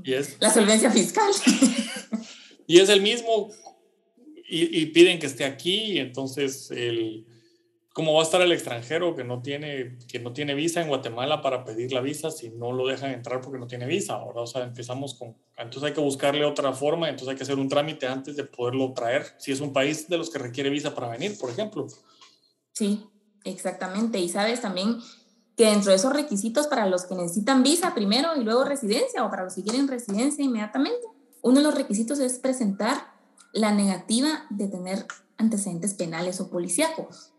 y 0.03 0.13
es, 0.13 0.37
La 0.39 0.53
solvencia 0.53 0.91
fiscal. 0.91 1.31
y 2.67 2.79
es 2.79 2.89
el 2.89 3.01
mismo, 3.01 3.49
y, 4.47 4.81
y 4.81 4.85
piden 4.87 5.17
que 5.17 5.25
esté 5.25 5.45
aquí, 5.45 5.97
entonces 5.97 6.69
el 6.69 7.25
¿Cómo 7.97 8.13
va 8.13 8.19
a 8.19 8.25
estar 8.25 8.39
el 8.41 8.51
extranjero 8.51 9.15
que 9.15 9.23
no 9.23 9.41
tiene, 9.41 9.97
que 10.07 10.19
no 10.19 10.31
tiene 10.31 10.53
visa 10.53 10.83
en 10.83 10.87
Guatemala 10.87 11.41
para 11.41 11.65
pedir 11.65 11.91
la 11.91 11.99
visa 11.99 12.29
si 12.29 12.51
no 12.51 12.71
lo 12.71 12.85
dejan 12.85 13.09
entrar 13.09 13.41
porque 13.41 13.57
no 13.57 13.65
tiene 13.65 13.87
visa? 13.87 14.13
Ahora, 14.13 14.41
o 14.41 14.45
sea, 14.45 14.61
empezamos 14.61 15.15
con, 15.15 15.35
entonces 15.57 15.81
hay 15.81 15.93
que 15.93 16.01
buscarle 16.01 16.45
otra 16.45 16.73
forma, 16.73 17.09
entonces 17.09 17.29
hay 17.29 17.35
que 17.37 17.41
hacer 17.41 17.57
un 17.57 17.67
trámite 17.67 18.05
antes 18.05 18.35
de 18.35 18.43
poderlo 18.43 18.93
traer, 18.93 19.25
si 19.39 19.51
es 19.51 19.61
un 19.61 19.73
país 19.73 20.07
de 20.07 20.15
los 20.15 20.29
que 20.29 20.37
requiere 20.37 20.69
visa 20.69 20.93
para 20.93 21.09
venir, 21.09 21.35
por 21.39 21.49
ejemplo. 21.49 21.87
Sí, 22.73 23.03
exactamente. 23.43 24.19
Y 24.19 24.29
sabes 24.29 24.61
también 24.61 24.99
que 25.55 25.65
dentro 25.65 25.89
de 25.89 25.97
esos 25.97 26.13
requisitos 26.13 26.67
para 26.67 26.85
los 26.85 27.07
que 27.07 27.15
necesitan 27.15 27.63
visa 27.63 27.95
primero 27.95 28.35
y 28.39 28.43
luego 28.43 28.63
residencia 28.63 29.25
o 29.25 29.31
para 29.31 29.43
los 29.43 29.55
que 29.55 29.63
quieren 29.63 29.87
residencia 29.87 30.45
inmediatamente, 30.45 31.07
uno 31.41 31.57
de 31.57 31.63
los 31.63 31.75
requisitos 31.75 32.19
es 32.19 32.39
presentar 32.39 33.13
la 33.53 33.73
negativa 33.73 34.45
de 34.49 34.67
tener 34.67 35.05
antecedentes 35.37 35.93
penales 35.93 36.39
o 36.41 36.49
policíacos. 36.49 37.33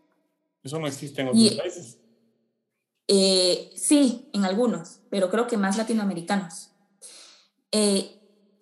Eso 0.63 0.79
no 0.79 0.87
existe 0.87 1.21
en 1.21 1.29
otros 1.29 1.53
países. 1.55 1.97
Eh, 3.07 3.71
sí, 3.75 4.29
en 4.33 4.45
algunos, 4.45 4.99
pero 5.09 5.29
creo 5.29 5.47
que 5.47 5.57
más 5.57 5.77
latinoamericanos. 5.77 6.71
Eh, 7.71 8.15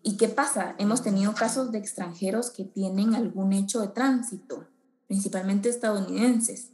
¿Y 0.03 0.15
qué 0.15 0.29
pasa? 0.29 0.75
Hemos 0.77 1.03
tenido 1.03 1.33
casos 1.33 1.71
de 1.71 1.79
extranjeros 1.79 2.49
que 2.51 2.63
tienen 2.63 3.13
algún 3.13 3.51
hecho 3.51 3.81
de 3.81 3.89
tránsito, 3.89 4.65
principalmente 5.07 5.67
estadounidenses. 5.67 6.71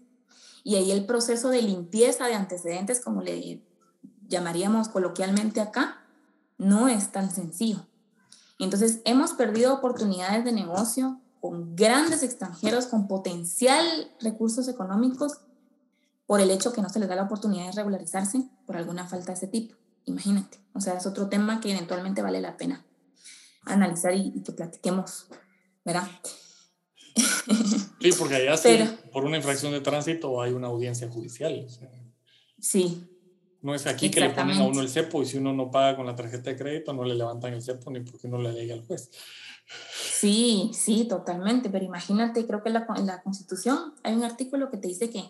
Y 0.64 0.76
ahí 0.76 0.92
el 0.92 1.06
proceso 1.06 1.50
de 1.50 1.64
limpieza 1.64 2.28
de 2.28 2.36
antecedentes, 2.36 3.00
como 3.00 3.22
le 3.22 3.64
llamaríamos 4.28 4.88
coloquialmente 4.88 5.62
acá, 5.62 6.06
no 6.58 6.88
es 6.88 7.12
tan 7.12 7.32
sencillo. 7.32 7.88
Entonces, 8.64 9.02
hemos 9.06 9.34
perdido 9.34 9.74
oportunidades 9.74 10.44
de 10.46 10.52
negocio 10.52 11.20
con 11.42 11.76
grandes 11.76 12.24
extranjeros 12.24 12.88
con 12.88 13.08
potencial 13.08 13.86
recursos 14.22 14.68
económicos 14.68 15.40
por 16.26 16.40
el 16.40 16.50
hecho 16.52 16.72
que 16.72 16.82
no 16.82 16.90
se 16.90 17.00
les 17.00 17.10
da 17.10 17.16
la 17.16 17.24
oportunidad 17.24 17.66
de 17.66 17.74
regularizarse 17.74 18.44
por 18.66 18.78
alguna 18.78 19.08
falta 19.08 19.28
de 19.28 19.34
ese 19.34 19.48
tipo. 19.48 19.76
Imagínate. 20.06 20.60
O 20.74 20.80
sea, 20.80 20.94
es 20.96 21.06
otro 21.06 21.28
tema 21.28 21.60
que 21.60 21.72
eventualmente 21.72 22.22
vale 22.22 22.42
la 22.42 22.58
pena 22.58 22.86
analizar 23.66 24.14
y, 24.16 24.42
que 24.44 24.52
platiquemos, 24.52 25.28
¿verdad? 25.86 26.08
Sí, 28.04 28.12
porque 28.20 28.36
allá 28.36 28.58
sí, 28.58 28.84
por 29.14 29.24
una 29.24 29.38
infracción 29.38 29.72
de 29.72 29.80
tránsito 29.80 30.42
hay 30.42 30.52
una 30.52 30.68
audiencia 30.68 31.10
judicial. 31.10 31.66
sí. 32.60 33.13
No 33.64 33.74
es 33.74 33.88
aquí 33.88 34.12
que 34.12 34.20
le 34.20 34.30
ponen 34.30 34.60
a 34.60 34.66
uno 34.66 34.82
el 34.82 34.90
cepo 34.90 35.24
y 35.24 35.26
si 35.26 35.38
uno 35.38 35.54
no 35.54 35.72
paga 35.72 35.96
con 35.96 36.06
la 36.06 36.16
tarjeta 36.16 36.50
de 36.50 36.58
crédito 36.58 36.94
no 36.94 37.06
le 37.06 37.16
levantan 37.16 37.54
el 37.54 37.62
cepo 37.62 37.90
ni 37.90 38.02
porque 38.02 38.28
no 38.28 38.38
le 38.38 38.52
llega 38.52 38.76
al 38.76 38.86
juez. 38.86 39.10
Sí, 39.96 40.70
sí, 40.74 41.06
totalmente, 41.06 41.70
pero 41.70 41.86
imagínate, 41.86 42.46
creo 42.46 42.62
que 42.62 42.70
en 42.70 42.76
la, 42.76 42.88
la 43.06 43.24
Constitución 43.24 43.94
hay 44.04 44.16
un 44.16 44.24
artículo 44.24 44.70
que 44.70 44.78
te 44.78 44.90
dice 44.90 45.10
que, 45.10 45.24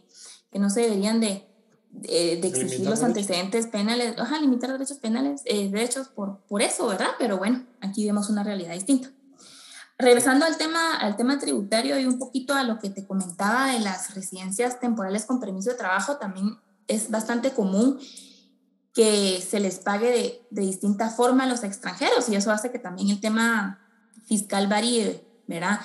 que 0.51 0.57
no 0.57 0.71
se 0.71 0.81
deberían 0.81 1.19
de, 1.19 1.47
de, 1.91 2.33
exigir 2.47 2.87
los 2.87 3.03
antecedentes 3.03 3.67
penales, 3.67 4.15
ajá, 4.17 4.39
limitar 4.39 4.71
derechos 4.71 4.97
penales, 4.97 5.43
eh, 5.45 5.69
derechos 5.69 6.07
por, 6.07 6.39
por 6.47 6.63
eso, 6.63 6.87
¿verdad? 6.87 7.11
Pero 7.19 7.37
bueno, 7.37 7.63
aquí 7.81 8.05
vemos 8.05 8.31
una 8.31 8.43
realidad 8.43 8.73
distinta. 8.73 9.11
Regresando 9.99 10.45
al 10.45 10.57
tema, 10.57 10.97
al 10.97 11.15
tema 11.15 11.37
tributario 11.37 11.99
y 11.99 12.05
un 12.05 12.17
poquito 12.17 12.55
a 12.55 12.63
lo 12.63 12.79
que 12.79 12.89
te 12.89 13.05
comentaba 13.05 13.71
de 13.73 13.79
las 13.79 14.15
residencias 14.15 14.79
temporales 14.79 15.25
con 15.25 15.39
permiso 15.39 15.69
de 15.69 15.77
trabajo, 15.77 16.17
también 16.17 16.57
es 16.87 17.09
bastante 17.09 17.51
común 17.51 17.99
que 18.93 19.41
se 19.41 19.59
les 19.59 19.79
pague 19.79 20.11
de, 20.11 20.41
de 20.51 20.61
distinta 20.61 21.09
forma 21.09 21.43
a 21.43 21.47
los 21.47 21.63
extranjeros 21.63 22.29
y 22.29 22.35
eso 22.35 22.51
hace 22.51 22.71
que 22.71 22.79
también 22.79 23.09
el 23.09 23.19
tema 23.19 23.79
fiscal 24.25 24.67
varíe, 24.67 25.25
¿verdad? 25.47 25.79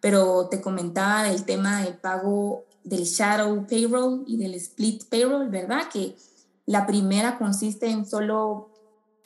Pero 0.00 0.48
te 0.48 0.60
comentaba 0.60 1.24
del 1.24 1.44
tema 1.44 1.82
del 1.82 1.94
pago 1.94 2.64
del 2.84 3.04
shadow 3.04 3.66
payroll 3.66 4.24
y 4.26 4.36
del 4.36 4.54
split 4.54 5.04
payroll, 5.08 5.48
¿verdad? 5.48 5.88
Que 5.92 6.16
la 6.66 6.86
primera 6.86 7.38
consiste 7.38 7.90
en 7.90 8.06
solo 8.06 8.70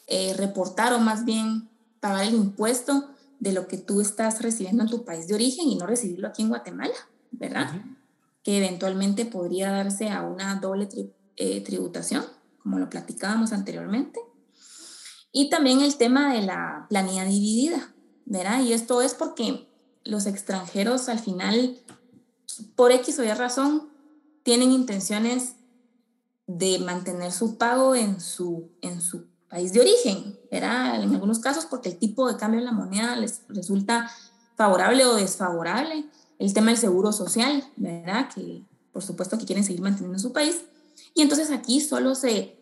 eh, 0.06 0.34
reportar 0.36 0.92
o 0.92 1.00
más 1.00 1.24
bien 1.24 1.68
pagar 2.00 2.24
el 2.24 2.34
impuesto 2.34 3.10
de 3.40 3.52
lo 3.52 3.68
que 3.68 3.78
tú 3.78 4.00
estás 4.00 4.40
recibiendo 4.42 4.84
en 4.84 4.90
tu 4.90 5.04
país 5.04 5.28
de 5.28 5.34
origen 5.34 5.68
y 5.68 5.76
no 5.76 5.86
recibirlo 5.86 6.28
aquí 6.28 6.42
en 6.42 6.48
Guatemala, 6.48 6.94
¿verdad? 7.30 7.70
Que 8.42 8.58
eventualmente 8.58 9.26
podría 9.26 9.70
darse 9.70 10.08
a 10.08 10.22
una 10.22 10.56
doble 10.56 10.88
eh, 11.38 11.62
tributación, 11.62 12.24
como 12.62 12.78
lo 12.78 12.90
platicábamos 12.90 13.52
anteriormente. 13.52 14.20
Y 15.32 15.50
también 15.50 15.80
el 15.80 15.96
tema 15.96 16.32
de 16.32 16.42
la 16.42 16.86
planilla 16.88 17.24
dividida, 17.24 17.94
¿verdad? 18.24 18.60
Y 18.62 18.72
esto 18.72 19.02
es 19.02 19.14
porque 19.14 19.68
los 20.04 20.26
extranjeros 20.26 21.08
al 21.08 21.20
final, 21.20 21.78
por 22.74 22.92
X 22.92 23.18
o 23.18 23.24
Y 23.24 23.32
razón, 23.32 23.88
tienen 24.42 24.72
intenciones 24.72 25.54
de 26.48 26.78
mantener 26.80 27.30
su 27.30 27.56
pago 27.56 27.94
en 27.94 28.20
su, 28.20 28.70
en 28.80 29.00
su 29.00 29.26
país 29.48 29.72
de 29.72 29.80
origen, 29.80 30.38
¿verdad? 30.50 31.02
En 31.02 31.14
algunos 31.14 31.38
casos 31.38 31.66
porque 31.66 31.90
el 31.90 31.98
tipo 31.98 32.26
de 32.26 32.36
cambio 32.36 32.60
de 32.60 32.66
la 32.66 32.72
moneda 32.72 33.14
les 33.16 33.42
resulta 33.48 34.10
favorable 34.56 35.04
o 35.04 35.14
desfavorable. 35.14 36.06
El 36.38 36.52
tema 36.54 36.70
del 36.70 36.78
seguro 36.78 37.12
social, 37.12 37.64
¿verdad? 37.76 38.28
Que 38.34 38.64
por 38.92 39.02
supuesto 39.02 39.38
que 39.38 39.44
quieren 39.44 39.64
seguir 39.64 39.82
manteniendo 39.82 40.18
su 40.18 40.32
país. 40.32 40.62
Y 41.14 41.22
entonces 41.22 41.50
aquí 41.50 41.80
solo 41.80 42.14
se, 42.14 42.58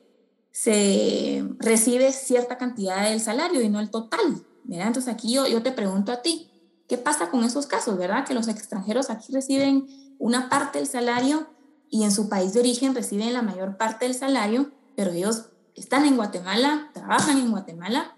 se 0.51 1.45
recibe 1.59 2.13
cierta 2.13 2.59
cantidad 2.59 3.09
del 3.09 3.21
salario 3.21 3.63
y 3.63 3.69
no 3.69 3.81
el 3.81 3.91
total, 3.91 4.45
entonces 4.69 5.13
aquí 5.13 5.33
yo, 5.33 5.47
yo 5.47 5.63
te 5.63 5.73
pregunto 5.73 6.13
a 6.13 6.23
ti, 6.23 6.51
¿qué 6.89 6.99
pasa 6.99 7.31
con 7.31 7.45
esos 7.45 7.67
casos, 7.67 7.97
verdad? 7.97 8.27
Que 8.27 8.35
los 8.35 8.49
extranjeros 8.49 9.11
aquí 9.11 9.33
reciben 9.33 9.87
una 10.19 10.49
parte 10.49 10.79
del 10.79 10.89
salario 10.89 11.47
y 11.89 12.03
en 12.03 12.13
su 12.13 12.29
país 12.29 12.53
de 12.53 12.61
origen 12.61 12.95
reciben 12.95 13.33
la 13.33 13.43
mayor 13.43 13.77
parte 13.77 14.07
del 14.07 14.15
salario, 14.15 14.73
pero 14.97 15.13
ellos 15.13 15.47
están 15.75 16.05
en 16.05 16.17
Guatemala, 16.17 16.91
trabajan 16.95 17.39
en 17.39 17.51
Guatemala. 17.51 18.17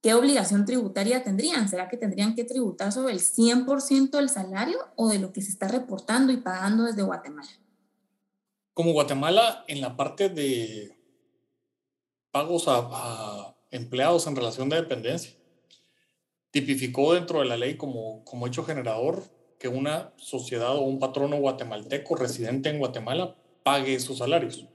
¿Qué 0.00 0.14
obligación 0.14 0.64
tributaria 0.64 1.22
tendrían? 1.22 1.68
¿Será 1.68 1.88
que 1.88 1.96
tendrían 1.96 2.34
que 2.34 2.42
tributar 2.42 2.90
sobre 2.90 3.12
el 3.12 3.20
100% 3.20 4.10
del 4.10 4.28
salario 4.28 4.78
o 4.96 5.08
de 5.08 5.20
lo 5.20 5.32
que 5.32 5.42
se 5.42 5.50
está 5.50 5.68
reportando 5.68 6.32
y 6.32 6.38
pagando 6.38 6.82
desde 6.84 7.02
Guatemala? 7.02 7.48
Como 8.74 8.92
Guatemala, 8.92 9.64
en 9.68 9.80
la 9.80 9.96
parte 9.96 10.28
de 10.28 10.96
pagos 12.30 12.64
a 12.66 13.54
empleados 13.72 14.26
en 14.26 14.36
relación 14.36 14.68
de 14.68 14.76
dependencia. 14.76 15.32
Tipificó 16.50 17.14
dentro 17.14 17.40
de 17.40 17.46
la 17.46 17.56
ley 17.56 17.76
como, 17.76 18.24
como 18.24 18.46
hecho 18.46 18.64
generador 18.64 19.24
que 19.58 19.68
una 19.68 20.12
sociedad 20.16 20.76
o 20.76 20.82
un 20.82 20.98
patrono 20.98 21.38
guatemalteco 21.38 22.14
residente 22.14 22.68
en 22.68 22.78
Guatemala 22.78 23.36
pague 23.62 23.98
sus 23.98 24.18
salarios. 24.18 24.66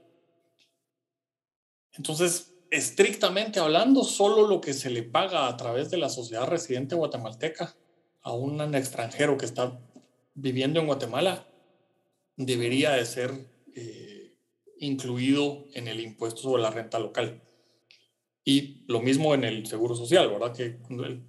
Entonces, 1.92 2.54
estrictamente 2.70 3.60
hablando, 3.60 4.02
solo 4.02 4.46
lo 4.46 4.60
que 4.60 4.74
se 4.74 4.90
le 4.90 5.02
paga 5.02 5.46
a 5.46 5.56
través 5.56 5.90
de 5.90 5.98
la 5.98 6.08
sociedad 6.08 6.46
residente 6.46 6.94
guatemalteca 6.94 7.76
a 8.22 8.32
un 8.32 8.74
extranjero 8.74 9.38
que 9.38 9.46
está 9.46 9.78
viviendo 10.34 10.80
en 10.80 10.86
Guatemala 10.86 11.46
debería 12.36 12.92
de 12.92 13.04
ser 13.04 13.57
eh, 13.78 14.34
incluido 14.80 15.66
en 15.74 15.86
el 15.86 16.00
impuesto 16.00 16.42
sobre 16.42 16.62
la 16.62 16.70
renta 16.70 16.98
local. 16.98 17.42
Y 18.44 18.84
lo 18.88 19.00
mismo 19.00 19.34
en 19.34 19.44
el 19.44 19.66
seguro 19.66 19.94
social, 19.94 20.28
¿verdad? 20.30 20.54
Que 20.54 20.78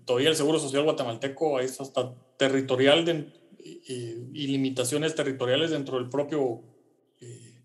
todavía 0.06 0.30
el 0.30 0.36
seguro 0.36 0.58
social 0.58 0.84
guatemalteco 0.84 1.60
es 1.60 1.80
hasta 1.82 2.16
territorial 2.38 3.06
de, 3.06 3.28
y, 3.60 4.48
limitaciones 4.48 5.16
territoriales 5.16 5.72
dentro 5.72 5.98
del 5.98 6.10
propio, 6.10 6.62
eh, 7.20 7.62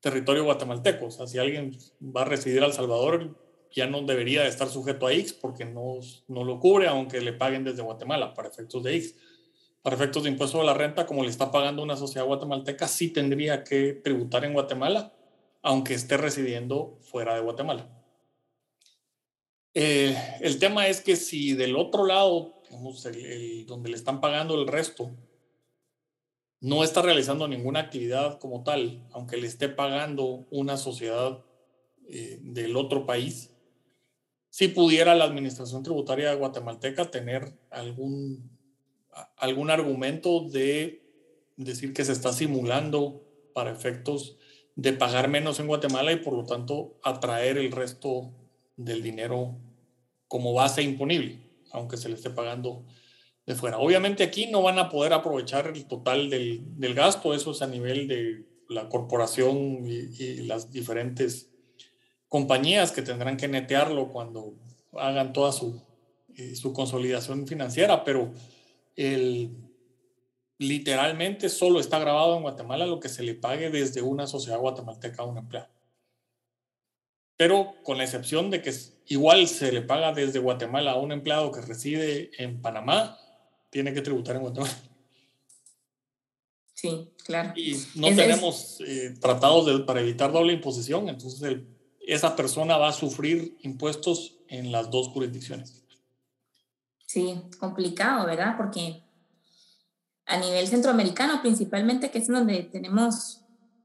territorio 0.00 0.44
guatemalteco. 0.44 1.06
O 1.06 1.10
sea, 1.10 1.26
si 1.26 1.38
alguien 1.38 1.76
va 2.00 2.22
a 2.22 2.26
residir 2.26 2.62
al 2.62 2.74
Salvador, 2.74 3.36
ya 3.72 3.86
no 3.86 4.02
debería 4.02 4.42
de 4.42 4.48
estar 4.48 4.68
sujeto 4.68 5.06
a 5.06 5.12
X 5.12 5.32
porque 5.32 5.64
no, 5.64 5.98
no 6.28 6.44
lo 6.44 6.60
cubre, 6.60 6.86
aunque 6.86 7.20
le 7.20 7.32
paguen 7.32 7.64
desde 7.64 7.82
Guatemala 7.82 8.34
para 8.34 8.48
efectos 8.48 8.82
de 8.82 8.96
X. 8.96 9.16
Para 9.88 9.96
efectos 9.96 10.24
de 10.24 10.28
impuesto 10.28 10.60
a 10.60 10.64
la 10.64 10.74
renta, 10.74 11.06
como 11.06 11.22
le 11.22 11.30
está 11.30 11.50
pagando 11.50 11.82
una 11.82 11.96
sociedad 11.96 12.26
guatemalteca, 12.26 12.86
sí 12.86 13.08
tendría 13.08 13.64
que 13.64 13.94
tributar 13.94 14.44
en 14.44 14.52
Guatemala, 14.52 15.14
aunque 15.62 15.94
esté 15.94 16.18
residiendo 16.18 16.98
fuera 17.00 17.34
de 17.34 17.40
Guatemala. 17.40 17.88
Eh, 19.72 20.14
el 20.42 20.58
tema 20.58 20.88
es 20.88 21.00
que 21.00 21.16
si 21.16 21.54
del 21.54 21.74
otro 21.74 22.04
lado, 22.04 22.60
donde 23.66 23.88
le 23.88 23.96
están 23.96 24.20
pagando 24.20 24.60
el 24.60 24.68
resto, 24.68 25.10
no 26.60 26.84
está 26.84 27.00
realizando 27.00 27.48
ninguna 27.48 27.80
actividad 27.80 28.38
como 28.38 28.64
tal, 28.64 29.08
aunque 29.12 29.38
le 29.38 29.46
esté 29.46 29.70
pagando 29.70 30.46
una 30.50 30.76
sociedad 30.76 31.42
eh, 32.10 32.40
del 32.42 32.76
otro 32.76 33.06
país, 33.06 33.54
si 34.50 34.68
pudiera 34.68 35.14
la 35.14 35.24
administración 35.24 35.82
tributaria 35.82 36.34
guatemalteca 36.34 37.10
tener 37.10 37.58
algún, 37.70 38.57
algún 39.36 39.70
argumento 39.70 40.48
de 40.48 41.02
decir 41.56 41.92
que 41.92 42.04
se 42.04 42.12
está 42.12 42.32
simulando 42.32 43.24
para 43.52 43.72
efectos 43.72 44.36
de 44.76 44.92
pagar 44.92 45.28
menos 45.28 45.58
en 45.58 45.66
Guatemala 45.66 46.12
y 46.12 46.16
por 46.16 46.34
lo 46.34 46.44
tanto 46.44 46.98
atraer 47.02 47.58
el 47.58 47.72
resto 47.72 48.30
del 48.76 49.02
dinero 49.02 49.56
como 50.28 50.52
base 50.52 50.82
imponible, 50.82 51.40
aunque 51.72 51.96
se 51.96 52.08
le 52.08 52.14
esté 52.14 52.30
pagando 52.30 52.84
de 53.44 53.54
fuera. 53.54 53.78
Obviamente 53.78 54.22
aquí 54.22 54.46
no 54.46 54.62
van 54.62 54.78
a 54.78 54.88
poder 54.88 55.12
aprovechar 55.12 55.66
el 55.66 55.86
total 55.86 56.30
del, 56.30 56.60
del 56.78 56.94
gasto, 56.94 57.34
eso 57.34 57.50
es 57.50 57.62
a 57.62 57.66
nivel 57.66 58.06
de 58.06 58.46
la 58.68 58.88
corporación 58.88 59.84
y, 59.86 60.42
las 60.42 60.70
diferentes 60.70 61.50
compañías 62.28 62.92
que 62.92 63.02
tendrán 63.02 63.36
que 63.36 63.48
netearlo 63.48 64.12
cuando 64.12 64.54
hagan 64.92 65.32
toda 65.32 65.52
su, 65.52 65.82
eh, 66.36 66.54
su 66.54 66.72
consolidación 66.72 67.46
financiera, 67.46 68.04
pero 68.04 68.32
el, 68.98 69.52
literalmente 70.58 71.48
solo 71.48 71.78
está 71.78 72.00
grabado 72.00 72.36
en 72.36 72.42
Guatemala 72.42 72.84
lo 72.84 72.98
que 72.98 73.08
se 73.08 73.22
le 73.22 73.34
pague 73.34 73.70
desde 73.70 74.02
una 74.02 74.26
sociedad 74.26 74.58
guatemalteca 74.58 75.22
a 75.22 75.26
un 75.26 75.38
empleado. 75.38 75.68
Pero 77.36 77.76
con 77.84 77.96
la 77.96 78.04
excepción 78.04 78.50
de 78.50 78.60
que 78.60 78.74
igual 79.06 79.46
se 79.46 79.70
le 79.70 79.82
paga 79.82 80.12
desde 80.12 80.40
Guatemala 80.40 80.92
a 80.92 80.96
un 80.96 81.12
empleado 81.12 81.52
que 81.52 81.60
reside 81.60 82.32
en 82.42 82.60
Panamá, 82.60 83.16
tiene 83.70 83.94
que 83.94 84.02
tributar 84.02 84.34
en 84.34 84.42
Guatemala. 84.42 84.76
Sí, 86.74 87.08
claro. 87.24 87.52
Y 87.54 87.76
no 87.94 88.08
tenemos 88.08 88.80
eh, 88.80 89.14
tratados 89.20 89.80
para 89.82 90.00
evitar 90.00 90.32
doble 90.32 90.52
imposición, 90.52 91.08
entonces 91.08 91.60
esa 92.00 92.34
persona 92.34 92.76
va 92.76 92.88
a 92.88 92.92
sufrir 92.92 93.56
impuestos 93.62 94.38
en 94.48 94.72
las 94.72 94.90
dos 94.90 95.08
jurisdicciones. 95.08 95.84
Sí, 97.08 97.40
complicado, 97.58 98.26
¿verdad? 98.26 98.58
Porque 98.58 99.02
a 100.26 100.36
nivel 100.36 100.68
centroamericano 100.68 101.40
principalmente, 101.40 102.10
que 102.10 102.18
es 102.18 102.28
donde 102.28 102.64
tenemos 102.64 103.40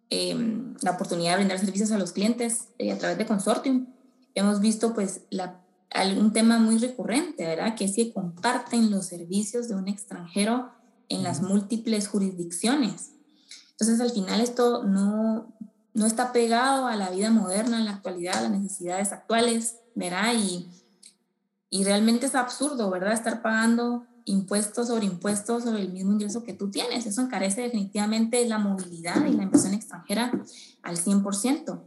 em, 0.10 0.76
la 0.82 0.92
oportunidad 0.92 1.32
de 1.32 1.38
brindar 1.38 1.58
servicios 1.58 1.92
a 1.92 1.98
los 1.98 2.12
clientes 2.12 2.68
eh, 2.80 2.92
a 2.92 2.98
través 2.98 3.18
de 3.18 3.26
Consortium, 3.26 3.88
hemos 4.36 4.60
visto 4.60 4.94
pues 4.94 5.22
la 5.30 5.62
algún 5.94 6.34
tema 6.34 6.60
muy 6.60 6.78
recurrente, 6.80 7.46
¿verdad? 7.46 7.76
Que 7.76 7.86
es 7.86 7.96
que 7.96 8.12
comparten 8.12 8.92
los 8.92 9.06
servicios 9.06 9.68
de 9.68 9.76
un 9.76 9.88
extranjero 9.88 10.72
en 11.08 11.24
las 11.24 11.42
múltiples 11.42 12.08
jurisdicciones. 12.08 13.12
Entonces, 13.72 14.02
al 14.02 14.12
final 14.12 14.42
esto 14.42 14.84
no, 14.84 15.54
no 15.94 16.06
está 16.06 16.34
pegado 16.34 16.88
a 16.88 16.96
la 16.96 17.12
vida 17.12 17.30
moderna, 17.30 17.78
en 17.78 17.86
la 17.86 17.92
actualidad, 17.92 18.38
a 18.38 18.50
las 18.50 18.52
necesidades 18.52 19.12
actuales, 19.12 19.78
¿verdad? 19.96 20.34
Y, 20.36 20.68
y 21.74 21.86
realmente 21.86 22.28
es 22.28 22.36
absurdo, 22.36 22.92
¿verdad? 22.92 23.14
Estar 23.14 23.42
pagando 23.42 24.06
impuestos 24.26 24.90
sobre 24.90 25.08
impuestos 25.08 25.64
sobre 25.64 25.82
el 25.82 25.92
mismo 25.92 26.12
ingreso 26.12 26.44
que 26.44 26.54
tú 26.54 26.70
tienes. 26.70 27.08
Eso 27.08 27.22
encarece 27.22 27.62
definitivamente 27.62 28.48
la 28.48 28.60
movilidad 28.60 29.26
y 29.26 29.34
la 29.34 29.42
inversión 29.42 29.74
extranjera 29.74 30.32
al 30.84 30.98
100%. 30.98 31.82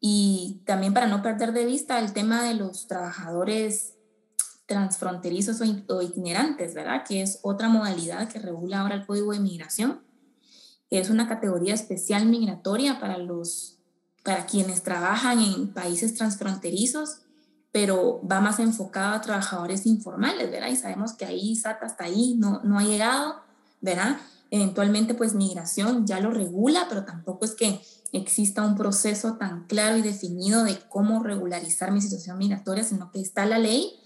Y 0.00 0.62
también 0.64 0.94
para 0.94 1.08
no 1.08 1.20
perder 1.20 1.52
de 1.52 1.66
vista 1.66 1.98
el 1.98 2.14
tema 2.14 2.42
de 2.42 2.54
los 2.54 2.86
trabajadores 2.86 3.96
transfronterizos 4.64 5.60
o, 5.88 6.00
itinerantes, 6.00 6.72
¿verdad? 6.72 7.04
Que 7.06 7.20
es 7.20 7.38
otra 7.42 7.68
modalidad 7.68 8.28
que 8.28 8.38
regula 8.38 8.80
ahora 8.80 8.94
el 8.94 9.04
Código 9.04 9.32
de 9.32 9.40
Migración, 9.40 10.00
es 10.88 11.10
una 11.10 11.28
categoría 11.28 11.74
especial 11.74 12.24
migratoria 12.24 12.98
para, 12.98 13.18
los, 13.18 13.78
para 14.24 14.46
quienes 14.46 14.82
trabajan 14.82 15.38
en 15.38 15.74
países 15.74 16.14
transfronterizos, 16.14 17.22
pero 17.72 18.20
va 18.30 18.40
más 18.40 18.58
enfocado 18.60 19.14
a 19.14 19.20
trabajadores 19.20 19.86
informales, 19.86 20.50
¿verdad? 20.50 20.68
Y 20.68 20.76
sabemos 20.76 21.14
que 21.14 21.24
ahí 21.24 21.56
SAT 21.56 21.82
hasta 21.82 22.04
ahí 22.04 22.36
no, 22.38 22.60
no 22.62 22.78
ha 22.78 22.84
llegado, 22.84 23.36
¿verdad? 23.80 24.18
Eventualmente, 24.50 25.14
pues 25.14 25.34
migración 25.34 26.06
ya 26.06 26.20
lo 26.20 26.30
regula, 26.30 26.86
pero 26.88 27.04
tampoco 27.04 27.46
es 27.46 27.54
que 27.54 27.80
exista 28.12 28.62
un 28.62 28.76
proceso 28.76 29.34
tan 29.38 29.66
claro 29.66 29.96
y 29.96 30.02
definido 30.02 30.64
de 30.64 30.78
cómo 30.90 31.22
regularizar 31.22 31.90
mi 31.90 32.02
situación 32.02 32.36
migratoria, 32.36 32.84
sino 32.84 33.10
que 33.10 33.20
está 33.20 33.46
la 33.46 33.58
ley 33.58 33.98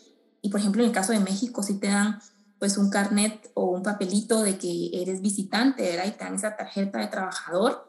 y 0.47 0.51
por 0.51 0.61
ejemplo 0.61 0.83
en 0.83 0.89
el 0.89 0.95
caso 0.95 1.13
de 1.13 1.19
México 1.19 1.65
sí 1.65 1.75
te 1.75 1.89
dan 1.89 2.21
pues 2.61 2.79
un 2.79 2.89
carnet 2.89 3.51
o 3.55 3.65
un 3.65 3.83
papelito 3.83 4.43
de 4.43 4.57
que 4.57 4.91
eres 4.93 5.21
visitante, 5.21 5.83
¿verdad? 5.83 6.07
Y 6.07 6.13
te 6.13 6.25
dan 6.25 6.37
esa 6.37 6.57
tarjeta 6.57 7.01
de 7.01 7.09
trabajador, 7.09 7.87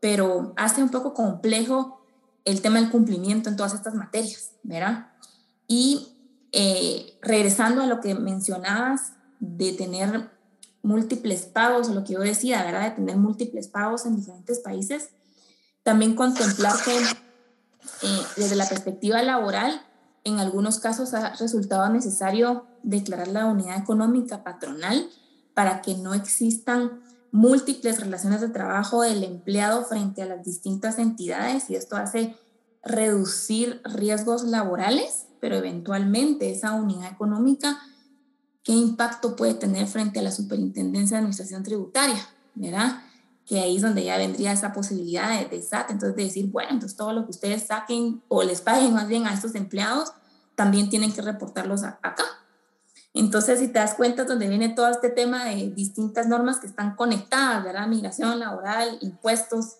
pero 0.00 0.52
hace 0.56 0.82
un 0.82 0.90
poco 0.90 1.14
complejo 1.14 2.04
el 2.44 2.60
tema 2.60 2.80
del 2.80 2.90
cumplimiento 2.90 3.48
en 3.48 3.56
todas 3.56 3.74
estas 3.74 3.94
materias, 3.94 4.50
¿verdad? 4.64 5.09
Y 5.72 6.08
eh, 6.50 7.16
regresando 7.22 7.82
a 7.82 7.86
lo 7.86 8.00
que 8.00 8.16
mencionabas 8.16 9.12
de 9.38 9.72
tener 9.72 10.28
múltiples 10.82 11.42
pagos, 11.42 11.88
o 11.88 11.94
lo 11.94 12.02
que 12.02 12.14
yo 12.14 12.20
decía, 12.20 12.64
¿verdad? 12.64 12.90
De 12.90 12.96
tener 12.96 13.16
múltiples 13.16 13.68
pagos 13.68 14.04
en 14.04 14.16
diferentes 14.16 14.58
países, 14.58 15.10
también 15.84 16.16
contemplar 16.16 16.74
que 16.84 16.96
eh, 16.98 18.22
desde 18.36 18.56
la 18.56 18.68
perspectiva 18.68 19.22
laboral, 19.22 19.80
en 20.24 20.40
algunos 20.40 20.80
casos 20.80 21.14
ha 21.14 21.34
resultado 21.36 21.88
necesario 21.88 22.66
declarar 22.82 23.28
la 23.28 23.46
unidad 23.46 23.78
económica 23.78 24.42
patronal 24.42 25.08
para 25.54 25.82
que 25.82 25.94
no 25.94 26.14
existan 26.14 27.00
múltiples 27.30 28.00
relaciones 28.00 28.40
de 28.40 28.48
trabajo 28.48 29.02
del 29.02 29.22
empleado 29.22 29.84
frente 29.84 30.22
a 30.22 30.26
las 30.26 30.44
distintas 30.44 30.98
entidades 30.98 31.70
y 31.70 31.76
esto 31.76 31.94
hace 31.94 32.34
reducir 32.82 33.80
riesgos 33.84 34.42
laborales, 34.42 35.26
pero 35.40 35.56
eventualmente 35.56 36.50
esa 36.50 36.72
unidad 36.72 37.10
económica, 37.10 37.80
¿qué 38.62 38.72
impacto 38.72 39.36
puede 39.36 39.54
tener 39.54 39.86
frente 39.86 40.20
a 40.20 40.22
la 40.22 40.30
Superintendencia 40.30 41.16
de 41.16 41.20
Administración 41.20 41.62
Tributaria? 41.62 42.28
¿Verdad? 42.54 43.02
que 43.50 43.58
ahí 43.58 43.74
es 43.74 43.82
donde 43.82 44.04
ya 44.04 44.16
vendría 44.16 44.52
esa 44.52 44.72
posibilidad 44.72 45.28
de, 45.48 45.60
SAT, 45.60 45.90
entonces 45.90 46.14
de 46.14 46.22
decir, 46.22 46.46
bueno, 46.52 46.70
entonces 46.70 46.96
todo 46.96 47.12
lo 47.12 47.24
que 47.24 47.32
ustedes 47.32 47.66
saquen 47.66 48.22
o 48.28 48.44
les 48.44 48.60
paguen 48.60 48.94
más 48.94 49.08
bien 49.08 49.26
a 49.26 49.34
estos 49.34 49.56
empleados, 49.56 50.12
también 50.54 50.88
tienen 50.88 51.12
que 51.12 51.20
reportarlos 51.20 51.82
acá. 51.82 52.14
Entonces, 53.12 53.58
si 53.58 53.66
te 53.66 53.80
das 53.80 53.94
cuenta, 53.94 54.22
donde 54.22 54.46
viene 54.46 54.68
todo 54.68 54.88
este 54.88 55.10
tema 55.10 55.44
de 55.46 55.68
distintas 55.70 56.28
normas 56.28 56.60
que 56.60 56.68
están 56.68 56.94
conectadas, 56.94 57.64
¿verdad? 57.64 57.88
Migración 57.88 58.38
laboral, 58.38 58.98
impuestos, 59.00 59.78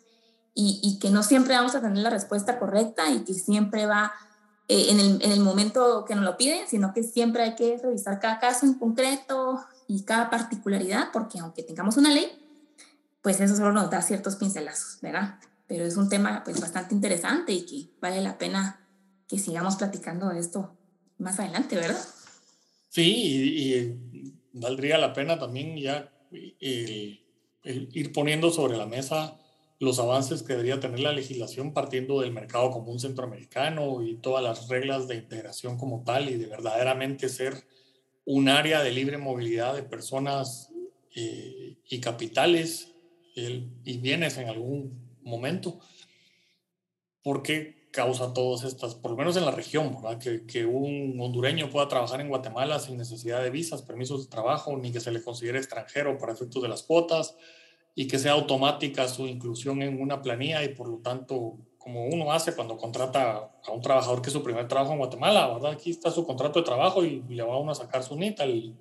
y, 0.52 0.80
y 0.82 0.98
que 0.98 1.10
no 1.10 1.22
siempre 1.22 1.54
vamos 1.54 1.76
a 1.76 1.80
tener 1.80 1.98
la 1.98 2.10
respuesta 2.10 2.58
correcta 2.58 3.08
y 3.12 3.20
que 3.20 3.34
siempre 3.34 3.86
va 3.86 4.12
eh, 4.72 4.86
en, 4.90 5.00
el, 5.00 5.20
en 5.20 5.32
el 5.32 5.40
momento 5.40 6.04
que 6.06 6.14
nos 6.14 6.22
lo 6.22 6.36
piden, 6.36 6.68
sino 6.68 6.94
que 6.94 7.02
siempre 7.02 7.42
hay 7.42 7.56
que 7.56 7.76
revisar 7.78 8.20
cada 8.20 8.38
caso 8.38 8.66
en 8.66 8.74
concreto 8.74 9.58
y 9.88 10.04
cada 10.04 10.30
particularidad, 10.30 11.08
porque 11.12 11.40
aunque 11.40 11.64
tengamos 11.64 11.96
una 11.96 12.14
ley, 12.14 12.28
pues 13.20 13.40
eso 13.40 13.56
solo 13.56 13.72
nos 13.72 13.90
da 13.90 14.00
ciertos 14.00 14.36
pincelazos, 14.36 15.00
¿verdad? 15.00 15.40
Pero 15.66 15.84
es 15.84 15.96
un 15.96 16.08
tema 16.08 16.44
pues 16.44 16.60
bastante 16.60 16.94
interesante 16.94 17.50
y 17.50 17.66
que 17.66 17.90
vale 18.00 18.20
la 18.20 18.38
pena 18.38 18.86
que 19.26 19.40
sigamos 19.40 19.74
platicando 19.74 20.28
de 20.28 20.38
esto 20.38 20.76
más 21.18 21.40
adelante, 21.40 21.74
¿verdad? 21.74 21.98
Sí, 22.90 23.02
y, 23.02 24.32
valdría 24.52 24.98
la 24.98 25.12
pena 25.12 25.36
también 25.36 25.76
ya 25.78 26.12
el, 26.30 27.20
ir 27.64 28.12
poniendo 28.12 28.52
sobre 28.52 28.76
la 28.76 28.86
mesa 28.86 29.36
los 29.80 29.98
avances 29.98 30.42
que 30.42 30.52
debería 30.52 30.78
tener 30.78 31.00
la 31.00 31.12
legislación 31.12 31.72
partiendo 31.72 32.20
del 32.20 32.32
mercado 32.32 32.70
común 32.70 33.00
centroamericano 33.00 34.02
y 34.04 34.16
todas 34.16 34.44
las 34.44 34.68
reglas 34.68 35.08
de 35.08 35.16
integración 35.16 35.78
como 35.78 36.04
tal 36.04 36.28
y 36.28 36.36
de 36.36 36.46
verdaderamente 36.46 37.30
ser 37.30 37.66
un 38.26 38.50
área 38.50 38.82
de 38.82 38.92
libre 38.92 39.16
movilidad 39.16 39.74
de 39.74 39.82
personas 39.82 40.70
eh, 41.16 41.78
y 41.88 42.00
capitales 42.00 42.92
y 43.34 43.98
vienes 43.98 44.36
en 44.36 44.50
algún 44.50 45.16
momento. 45.22 45.80
¿Por 47.22 47.42
qué 47.42 47.88
causa 47.90 48.34
todas 48.34 48.64
estas, 48.64 48.94
por 48.94 49.12
lo 49.12 49.16
menos 49.16 49.36
en 49.38 49.46
la 49.46 49.50
región, 49.50 49.96
Que, 50.20 50.44
que, 50.44 50.66
un 50.66 51.18
hondureño 51.18 51.70
pueda 51.70 51.88
trabajar 51.88 52.20
en 52.20 52.28
Guatemala 52.28 52.78
sin 52.78 52.98
necesidad 52.98 53.42
de 53.42 53.48
visas, 53.48 53.80
permisos 53.80 54.24
de 54.24 54.30
trabajo, 54.30 54.76
ni 54.76 54.92
que 54.92 55.00
se 55.00 55.10
le 55.10 55.22
considere 55.22 55.58
extranjero 55.58 56.18
para 56.18 56.34
efectos 56.34 56.62
de 56.62 56.68
las 56.68 56.82
cuotas, 56.82 57.34
y 57.94 58.06
que 58.06 58.18
sea 58.18 58.32
automática 58.32 59.08
su 59.08 59.26
inclusión 59.26 59.82
en 59.82 60.00
una 60.00 60.22
planilla 60.22 60.62
y 60.64 60.68
por 60.74 60.88
lo 60.88 60.98
tanto, 60.98 61.56
como 61.78 62.06
uno 62.06 62.32
hace 62.32 62.54
cuando 62.54 62.76
contrata 62.76 63.50
a 63.64 63.72
un 63.72 63.80
trabajador 63.80 64.22
que 64.22 64.28
es 64.28 64.32
su 64.32 64.42
primer 64.42 64.68
trabajo 64.68 64.92
en 64.92 64.98
Guatemala, 64.98 65.48
¿verdad? 65.54 65.72
Aquí 65.72 65.90
está 65.90 66.10
su 66.10 66.24
contrato 66.24 66.60
de 66.60 66.64
trabajo 66.64 67.04
y 67.04 67.22
le 67.28 67.42
va 67.42 67.58
uno 67.58 67.72
a 67.72 67.74
sacar 67.74 68.02
su 68.02 68.16
NIT 68.16 68.40
al, 68.40 68.76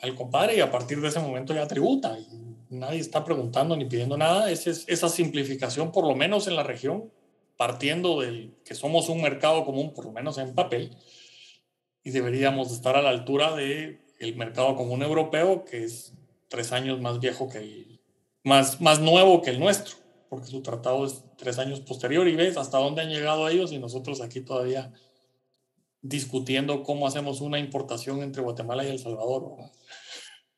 al 0.00 0.14
compadre 0.14 0.56
y 0.56 0.60
a 0.60 0.70
partir 0.70 1.00
de 1.00 1.08
ese 1.08 1.20
momento 1.20 1.54
ya 1.54 1.66
tributa. 1.66 2.18
Y 2.18 2.26
nadie 2.70 3.00
está 3.00 3.24
preguntando 3.24 3.76
ni 3.76 3.84
pidiendo 3.84 4.16
nada. 4.16 4.50
Es, 4.50 4.66
esa 4.66 5.08
simplificación, 5.08 5.92
por 5.92 6.06
lo 6.06 6.14
menos 6.14 6.46
en 6.46 6.56
la 6.56 6.62
región, 6.62 7.10
partiendo 7.56 8.20
del 8.20 8.54
que 8.64 8.74
somos 8.74 9.08
un 9.08 9.20
mercado 9.20 9.64
común, 9.64 9.92
por 9.92 10.06
lo 10.06 10.12
menos 10.12 10.38
en 10.38 10.54
papel, 10.54 10.96
y 12.02 12.10
deberíamos 12.10 12.72
estar 12.72 12.96
a 12.96 13.02
la 13.02 13.10
altura 13.10 13.54
del 13.54 14.00
el 14.18 14.36
mercado 14.36 14.76
común 14.76 15.02
europeo, 15.02 15.64
que 15.64 15.84
es 15.84 16.14
tres 16.48 16.72
años 16.72 17.00
más 17.00 17.20
viejo 17.20 17.48
que 17.48 17.58
el, 17.58 17.99
más, 18.44 18.80
más 18.80 19.00
nuevo 19.00 19.42
que 19.42 19.50
el 19.50 19.60
nuestro, 19.60 19.96
porque 20.28 20.46
su 20.46 20.62
tratado 20.62 21.04
es 21.06 21.22
tres 21.36 21.58
años 21.58 21.80
posterior 21.80 22.28
y 22.28 22.36
ves 22.36 22.56
hasta 22.56 22.78
dónde 22.78 23.02
han 23.02 23.10
llegado 23.10 23.48
ellos 23.48 23.72
y 23.72 23.78
nosotros 23.78 24.20
aquí 24.20 24.40
todavía 24.40 24.92
discutiendo 26.02 26.82
cómo 26.82 27.06
hacemos 27.06 27.40
una 27.40 27.58
importación 27.58 28.22
entre 28.22 28.42
Guatemala 28.42 28.84
y 28.84 28.88
El 28.88 28.98
Salvador. 28.98 29.56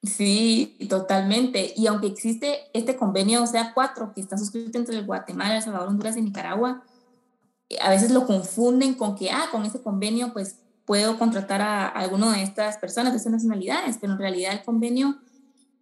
Sí, 0.02 0.76
totalmente. 0.88 1.72
Y 1.76 1.86
aunque 1.86 2.08
existe 2.08 2.58
este 2.72 2.96
convenio, 2.96 3.42
o 3.42 3.46
sea, 3.46 3.72
cuatro, 3.72 4.12
que 4.14 4.20
está 4.20 4.36
suscrito 4.36 4.78
entre 4.78 5.00
Guatemala, 5.02 5.56
El 5.56 5.62
Salvador, 5.62 5.88
Honduras 5.88 6.16
y 6.16 6.22
Nicaragua, 6.22 6.84
a 7.80 7.90
veces 7.90 8.10
lo 8.10 8.26
confunden 8.26 8.94
con 8.94 9.14
que, 9.16 9.30
ah, 9.30 9.48
con 9.50 9.64
ese 9.64 9.80
convenio, 9.80 10.32
pues 10.32 10.58
puedo 10.84 11.18
contratar 11.18 11.60
a, 11.62 11.88
alguno 11.88 12.32
de 12.32 12.42
estas 12.42 12.76
personas 12.78 13.12
de 13.12 13.18
estas 13.18 13.32
nacionalidades, 13.32 13.98
pero 14.00 14.14
en 14.14 14.18
realidad 14.18 14.52
el 14.52 14.64
convenio, 14.64 15.18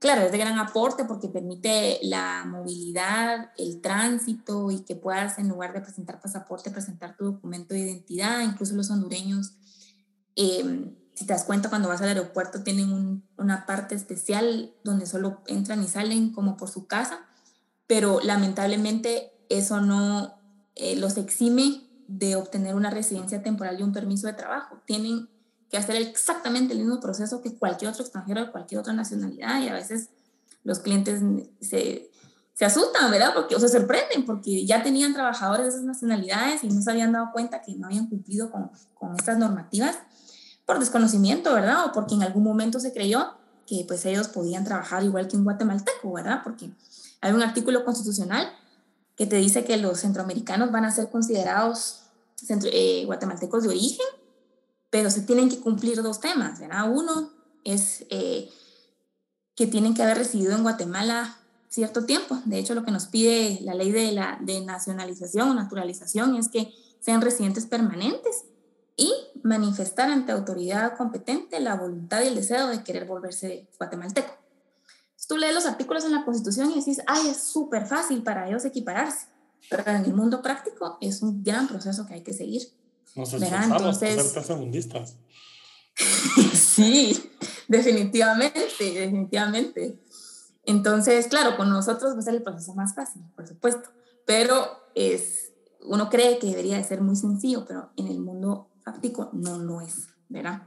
claro, 0.00 0.22
es 0.22 0.32
de 0.32 0.38
gran 0.38 0.58
aporte 0.58 1.04
porque 1.04 1.28
permite 1.28 2.00
la 2.02 2.44
movilidad, 2.44 3.52
el 3.56 3.80
tránsito 3.80 4.72
y 4.72 4.80
que 4.80 4.96
puedas, 4.96 5.38
en 5.38 5.48
lugar 5.48 5.72
de 5.72 5.80
presentar 5.80 6.20
pasaporte, 6.20 6.70
presentar 6.70 7.16
tu 7.16 7.26
documento 7.26 7.74
de 7.74 7.80
identidad, 7.80 8.40
incluso 8.40 8.74
los 8.74 8.90
hondureños. 8.90 9.54
Eh, 10.34 10.92
si 11.14 11.26
te 11.26 11.34
das 11.34 11.44
cuenta, 11.44 11.68
cuando 11.68 11.88
vas 11.88 12.00
al 12.00 12.08
aeropuerto 12.08 12.62
tienen 12.62 13.22
una 13.36 13.66
parte 13.66 13.94
especial 13.94 14.72
donde 14.82 15.06
solo 15.06 15.42
entran 15.46 15.82
y 15.84 15.86
salen 15.86 16.32
como 16.32 16.56
por 16.56 16.70
su 16.70 16.86
casa, 16.86 17.20
pero 17.86 18.20
lamentablemente 18.20 19.32
eso 19.50 19.82
no 19.82 20.34
eh, 20.76 20.96
los 20.96 21.18
exime 21.18 21.86
de 22.08 22.36
obtener 22.36 22.74
una 22.74 22.88
residencia 22.88 23.42
temporal 23.42 23.78
y 23.78 23.82
un 23.82 23.92
permiso 23.92 24.26
de 24.26 24.32
trabajo. 24.32 24.80
Tienen 24.86 25.28
que 25.70 25.78
hacer 25.78 25.96
exactamente 25.96 26.72
el 26.72 26.80
mismo 26.80 27.00
proceso 27.00 27.40
que 27.40 27.54
cualquier 27.54 27.90
otro 27.90 28.02
extranjero 28.02 28.44
de 28.44 28.50
cualquier 28.50 28.80
otra 28.80 28.92
nacionalidad 28.92 29.62
y 29.62 29.68
a 29.68 29.74
veces 29.74 30.08
los 30.64 30.80
clientes 30.80 31.22
se, 31.60 32.10
se 32.54 32.64
asustan, 32.64 33.10
¿verdad? 33.10 33.32
Porque, 33.34 33.54
o 33.54 33.60
se 33.60 33.68
sorprenden 33.68 34.26
porque 34.26 34.66
ya 34.66 34.82
tenían 34.82 35.14
trabajadores 35.14 35.66
de 35.66 35.70
esas 35.70 35.84
nacionalidades 35.84 36.64
y 36.64 36.68
no 36.68 36.82
se 36.82 36.90
habían 36.90 37.12
dado 37.12 37.30
cuenta 37.32 37.62
que 37.62 37.74
no 37.76 37.86
habían 37.86 38.08
cumplido 38.08 38.50
con, 38.50 38.70
con 38.94 39.14
estas 39.16 39.38
normativas 39.38 39.98
por 40.66 40.78
desconocimiento, 40.78 41.54
¿verdad? 41.54 41.86
O 41.86 41.92
porque 41.92 42.14
en 42.14 42.22
algún 42.22 42.44
momento 42.44 42.80
se 42.80 42.92
creyó 42.92 43.34
que 43.66 43.84
pues 43.86 44.04
ellos 44.04 44.28
podían 44.28 44.64
trabajar 44.64 45.04
igual 45.04 45.28
que 45.28 45.36
un 45.36 45.44
guatemalteco, 45.44 46.12
¿verdad? 46.12 46.40
Porque 46.42 46.70
hay 47.20 47.32
un 47.32 47.42
artículo 47.42 47.84
constitucional 47.84 48.52
que 49.16 49.26
te 49.26 49.36
dice 49.36 49.64
que 49.64 49.76
los 49.76 50.00
centroamericanos 50.00 50.72
van 50.72 50.84
a 50.84 50.90
ser 50.90 51.08
considerados 51.10 52.02
eh, 52.48 53.04
guatemaltecos 53.06 53.62
de 53.62 53.68
origen, 53.68 54.06
pero 54.90 55.10
se 55.10 55.22
tienen 55.22 55.48
que 55.48 55.60
cumplir 55.60 56.02
dos 56.02 56.20
temas, 56.20 56.60
¿verdad? 56.60 56.90
Uno 56.92 57.30
es 57.64 58.04
eh, 58.10 58.50
que 59.54 59.66
tienen 59.66 59.94
que 59.94 60.02
haber 60.02 60.18
residido 60.18 60.54
en 60.56 60.62
Guatemala 60.62 61.38
cierto 61.68 62.04
tiempo. 62.04 62.40
De 62.44 62.58
hecho, 62.58 62.74
lo 62.74 62.84
que 62.84 62.90
nos 62.90 63.06
pide 63.06 63.60
la 63.62 63.74
ley 63.74 63.92
de, 63.92 64.12
la, 64.12 64.38
de 64.42 64.60
nacionalización 64.60 65.48
o 65.48 65.54
naturalización 65.54 66.34
es 66.36 66.48
que 66.48 66.74
sean 67.00 67.20
residentes 67.20 67.66
permanentes 67.66 68.44
y 68.96 69.12
manifestar 69.42 70.10
ante 70.10 70.32
autoridad 70.32 70.96
competente 70.96 71.60
la 71.60 71.76
voluntad 71.76 72.22
y 72.22 72.26
el 72.26 72.34
deseo 72.34 72.66
de 72.66 72.82
querer 72.82 73.06
volverse 73.06 73.68
guatemalteco. 73.78 74.34
tú 75.26 75.36
lees 75.36 75.54
los 75.54 75.64
artículos 75.64 76.04
en 76.04 76.12
la 76.12 76.24
Constitución 76.24 76.70
y 76.72 76.80
decís, 76.80 77.00
ay, 77.06 77.28
es 77.28 77.38
súper 77.38 77.86
fácil 77.86 78.22
para 78.22 78.48
ellos 78.48 78.64
equipararse, 78.64 79.28
pero 79.70 79.84
en 79.86 80.04
el 80.04 80.12
mundo 80.12 80.42
práctico 80.42 80.98
es 81.00 81.22
un 81.22 81.42
gran 81.42 81.68
proceso 81.68 82.04
que 82.06 82.14
hay 82.14 82.22
que 82.22 82.34
seguir. 82.34 82.62
Nos 83.14 83.32
esforzamos 83.32 83.76
Entonces, 83.76 84.32
ser 84.32 85.04
sí, 86.54 87.30
definitivamente, 87.68 88.60
definitivamente. 88.78 89.98
Entonces, 90.64 91.26
claro, 91.26 91.56
con 91.56 91.68
nosotros 91.68 92.14
va 92.14 92.20
a 92.20 92.22
ser 92.22 92.34
el 92.34 92.42
proceso 92.42 92.74
más 92.74 92.94
fácil, 92.94 93.22
por 93.34 93.46
supuesto, 93.46 93.90
pero 94.26 94.68
es, 94.94 95.52
uno 95.82 96.08
cree 96.08 96.38
que 96.38 96.48
debería 96.48 96.76
de 96.76 96.84
ser 96.84 97.00
muy 97.00 97.16
sencillo, 97.16 97.64
pero 97.66 97.90
en 97.96 98.08
el 98.08 98.20
mundo 98.20 98.68
práctico 98.84 99.30
no 99.32 99.58
lo 99.58 99.80
es, 99.80 100.08
¿verdad? 100.28 100.62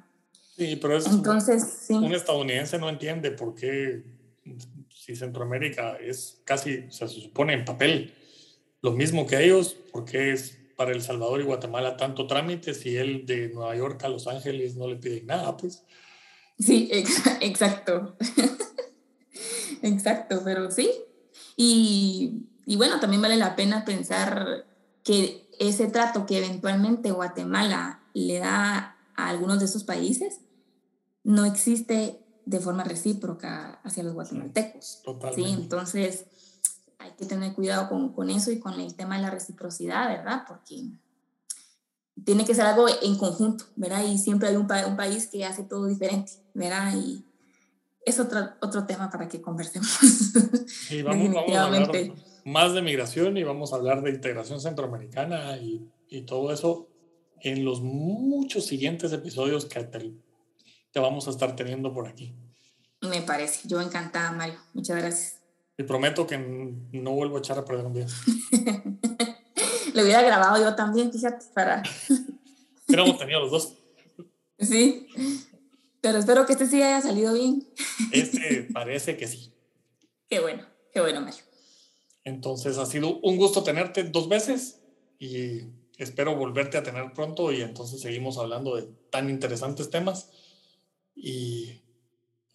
Sí, 0.56 0.76
pero 0.76 0.98
es 0.98 1.08
Entonces, 1.08 1.86
un 1.90 2.14
estadounidense 2.14 2.78
no 2.78 2.90
entiende 2.90 3.32
por 3.32 3.56
qué 3.56 4.04
si 4.90 5.16
Centroamérica 5.16 5.98
es 5.98 6.42
casi, 6.46 6.90
se 6.90 7.08
supone 7.08 7.54
en 7.54 7.66
papel, 7.66 8.14
lo 8.82 8.92
mismo 8.92 9.26
que 9.26 9.44
ellos, 9.44 9.76
porque 9.92 10.34
es 10.34 10.60
para 10.76 10.92
El 10.92 11.02
Salvador 11.02 11.42
y 11.42 11.46
Guatemala 11.46 11.98
tanto 11.98 12.28
trámite 12.28 12.74
si 12.74 12.96
él 12.98 13.26
de 13.26 13.50
Nueva 13.50 13.76
York 13.76 14.04
a 14.04 14.10
Los 14.10 14.28
Ángeles 14.28 14.76
no 14.76 14.88
le 14.88 14.96
piden 14.96 15.28
nada, 15.28 15.56
pues. 15.58 15.84
Sí, 16.60 16.90
exacto. 16.92 18.16
exacto, 19.82 20.42
pero 20.44 20.72
sí. 20.72 20.90
Y, 21.56 22.48
y 22.66 22.76
bueno, 22.76 23.00
también 23.00 23.22
vale 23.22 23.38
la 23.38 23.56
pena 23.56 23.86
pensar 23.86 24.66
que 25.04 25.48
ese 25.60 25.88
trato 25.88 26.26
que 26.26 26.38
eventualmente 26.38 27.12
Guatemala 27.12 28.02
le 28.14 28.40
da 28.40 28.98
a 29.16 29.30
algunos 29.30 29.60
de 29.60 29.66
esos 29.66 29.84
países 29.84 30.40
no 31.24 31.46
existe 31.46 32.20
de 32.46 32.60
forma 32.60 32.84
recíproca 32.84 33.80
hacia 33.84 34.04
los 34.04 34.14
guatemaltecos. 34.14 35.02
Totalmente. 35.04 35.44
¿sí? 35.44 35.62
Entonces, 35.62 36.26
hay 37.04 37.12
que 37.12 37.26
tener 37.26 37.54
cuidado 37.54 37.90
con, 37.90 38.14
con, 38.14 38.30
eso 38.30 38.52
y 38.52 38.60
con 38.60 38.80
el 38.80 38.96
tema 38.96 39.18
de 39.18 39.24
la 39.24 39.30
reciprocidad, 39.30 40.10
¿verdad? 40.10 40.44
Porque 40.48 40.84
tiene 42.24 42.46
que 42.46 42.56
ser 42.56 42.66
algo 42.66 42.88
en 43.02 43.18
conjunto, 43.18 43.66
¿verdad? 43.76 44.04
Y 44.04 44.18
siempre 44.18 44.50
hay 44.50 44.56
un, 44.56 44.68
un 44.72 44.98
país 44.98 45.28
que 45.28 45.46
hace 45.46 45.64
todo 45.64 45.88
diferente, 45.88 46.34
¿verdad? 46.54 46.94
Y 46.96 47.26
es 48.06 48.20
otro, 48.20 48.40
otro 48.62 48.86
tema 48.86 49.10
para 49.10 49.28
que 49.28 49.42
conversemos. 49.42 50.00
Sí, 50.66 51.02
vamos, 51.02 51.34
vamos 51.34 51.56
a 51.56 51.64
hablar 51.64 51.92
más 52.46 52.74
de 52.74 52.82
migración 52.82 53.38
y 53.38 53.44
vamos 53.44 53.72
a 53.72 53.78
hablar 53.78 54.02
de 54.02 54.12
integración 54.12 54.60
centroamericana 54.60 55.58
y, 55.58 55.88
y 56.10 56.24
todo 56.24 56.52
eso 56.52 56.90
en 57.42 57.64
los 57.64 57.82
muchos 57.82 58.66
siguientes 58.66 59.14
episodios 59.14 59.66
que 59.66 59.84
te, 59.84 60.14
te, 60.92 61.00
vamos 61.00 61.28
a 61.28 61.32
estar 61.32 61.56
teniendo 61.56 61.94
por 61.94 62.08
aquí. 62.08 62.34
Me 63.02 63.22
parece, 63.22 63.68
yo 63.68 63.82
encantada, 63.82 64.32
Mario. 64.32 64.60
Muchas 64.74 64.98
gracias. 64.98 65.43
Y 65.78 65.84
prometo 65.84 66.28
que 66.28 66.38
no 66.38 67.12
vuelvo 67.12 67.38
a 67.38 67.40
echar 67.40 67.58
a 67.58 67.66
perder 67.66 67.86
un 67.86 67.94
día. 67.94 68.08
Lo 69.94 70.04
hubiera 70.04 70.22
grabado 70.22 70.64
yo 70.64 70.76
también, 70.76 71.12
fíjate, 71.12 71.46
para... 71.54 71.84
Hubiéramos 72.88 73.18
tenido 73.18 73.40
los 73.40 73.52
dos. 73.52 73.78
Sí, 74.60 75.08
pero 76.02 76.20
espero 76.20 76.46
que 76.46 76.54
este 76.54 76.68
sí 76.68 76.82
haya 76.82 77.02
salido 77.02 77.34
bien. 77.34 77.68
Este 78.12 78.68
parece 78.74 79.16
que 79.16 79.28
sí. 79.28 79.54
Qué 80.30 80.40
bueno, 80.40 80.66
qué 80.94 81.00
bueno, 81.00 81.22
Mario. 81.22 81.44
Entonces 82.24 82.78
ha 82.78 82.86
sido 82.86 83.20
un 83.20 83.38
gusto 83.38 83.64
tenerte 83.64 84.04
dos 84.04 84.28
veces 84.28 84.82
y 85.18 85.62
espero 85.98 86.36
volverte 86.36 86.78
a 86.78 86.84
tener 86.84 87.14
pronto 87.14 87.52
y 87.52 87.62
entonces 87.62 88.02
seguimos 88.02 88.38
hablando 88.38 88.76
de 88.76 88.84
tan 89.10 89.30
interesantes 89.30 89.90
temas. 89.90 90.30
Y 91.16 91.83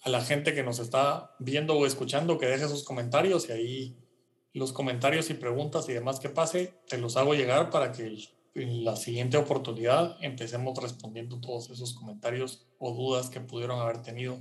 a 0.02 0.11
la 0.11 0.20
gente 0.20 0.54
que 0.54 0.62
nos 0.62 0.78
está 0.78 1.34
viendo 1.38 1.76
o 1.76 1.87
escuchando, 1.87 2.38
que 2.38 2.46
deje 2.46 2.68
sus 2.68 2.84
comentarios 2.84 3.48
y 3.48 3.52
ahí 3.52 3.96
los 4.52 4.72
comentarios 4.72 5.30
y 5.30 5.34
preguntas 5.34 5.88
y 5.88 5.92
demás 5.92 6.20
que 6.20 6.28
pase, 6.28 6.74
te 6.88 6.99
los 6.99 7.16
hago 7.16 7.34
llegar 7.34 7.70
para 7.70 7.92
que 7.92 8.18
en 8.55 8.84
la 8.84 8.96
siguiente 8.96 9.36
oportunidad 9.36 10.16
empecemos 10.20 10.76
respondiendo 10.78 11.40
todos 11.40 11.70
esos 11.70 11.94
comentarios 11.94 12.66
o 12.78 12.92
dudas 12.92 13.30
que 13.30 13.40
pudieron 13.40 13.80
haber 13.80 14.03
tenido 14.03 14.38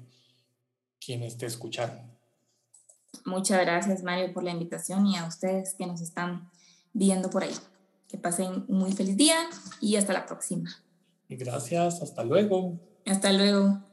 quienes 0.99 1.37
te 1.37 1.45
escucharon. 1.45 2.17
Muchas 3.25 3.61
gracias, 3.61 4.03
Mario, 4.03 4.33
por 4.33 4.43
la 4.43 4.51
invitación 4.51 5.05
y 5.05 5.17
a 5.17 5.25
ustedes 5.25 5.73
que 5.75 5.85
nos 5.85 6.01
están 6.01 6.49
viendo 6.93 7.29
por 7.29 7.43
ahí. 7.43 7.53
Que 8.07 8.17
pasen 8.17 8.65
un 8.67 8.77
muy 8.79 8.93
feliz 8.93 9.17
día 9.17 9.35
y 9.81 9.97
hasta 9.97 10.13
la 10.13 10.25
próxima. 10.25 10.69
Gracias, 11.29 12.01
hasta 12.01 12.23
luego. 12.23 12.79
Hasta 13.05 13.33
luego. 13.33 13.86